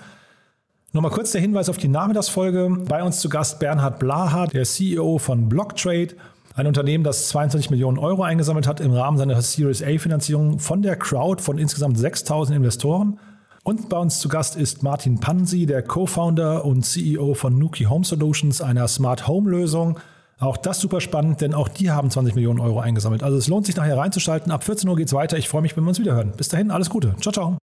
Nochmal 0.92 1.10
kurz 1.10 1.32
der 1.32 1.40
Hinweis 1.40 1.70
auf 1.70 1.78
die 1.78 1.88
Nachmittagsfolge. 1.88 2.68
Bei 2.86 3.02
uns 3.02 3.20
zu 3.20 3.30
Gast 3.30 3.58
Bernhard 3.58 3.98
Blaha, 3.98 4.48
der 4.48 4.64
CEO 4.64 5.16
von 5.16 5.48
Blocktrade, 5.48 6.16
ein 6.54 6.66
Unternehmen, 6.66 7.02
das 7.02 7.28
22 7.28 7.70
Millionen 7.70 7.96
Euro 7.96 8.24
eingesammelt 8.24 8.66
hat 8.66 8.80
im 8.80 8.92
Rahmen 8.92 9.16
seiner 9.16 9.40
Series 9.40 9.82
A-Finanzierung 9.82 10.58
von 10.58 10.82
der 10.82 10.96
Crowd 10.96 11.42
von 11.42 11.56
insgesamt 11.56 11.96
6000 11.96 12.58
Investoren. 12.58 13.18
Und 13.64 13.88
bei 13.88 13.96
uns 13.96 14.18
zu 14.18 14.28
Gast 14.28 14.56
ist 14.56 14.82
Martin 14.82 15.20
Pansi, 15.20 15.66
der 15.66 15.82
Co-Founder 15.82 16.64
und 16.64 16.84
CEO 16.84 17.34
von 17.34 17.58
Nuki 17.58 17.84
Home 17.84 18.04
Solutions, 18.04 18.60
einer 18.60 18.88
Smart 18.88 19.28
Home 19.28 19.48
Lösung. 19.48 20.00
Auch 20.40 20.56
das 20.56 20.80
super 20.80 21.00
spannend, 21.00 21.40
denn 21.40 21.54
auch 21.54 21.68
die 21.68 21.92
haben 21.92 22.10
20 22.10 22.34
Millionen 22.34 22.58
Euro 22.58 22.80
eingesammelt. 22.80 23.22
Also 23.22 23.38
es 23.38 23.46
lohnt 23.46 23.66
sich 23.66 23.76
nachher 23.76 23.96
reinzuschalten. 23.96 24.50
Ab 24.50 24.64
14 24.64 24.88
Uhr 24.88 24.96
geht 24.96 25.06
es 25.06 25.12
weiter. 25.12 25.38
Ich 25.38 25.48
freue 25.48 25.62
mich, 25.62 25.76
wenn 25.76 25.84
wir 25.84 25.90
uns 25.90 26.00
wiederhören. 26.00 26.32
Bis 26.36 26.48
dahin, 26.48 26.72
alles 26.72 26.90
Gute. 26.90 27.14
Ciao, 27.20 27.32
ciao. 27.32 27.61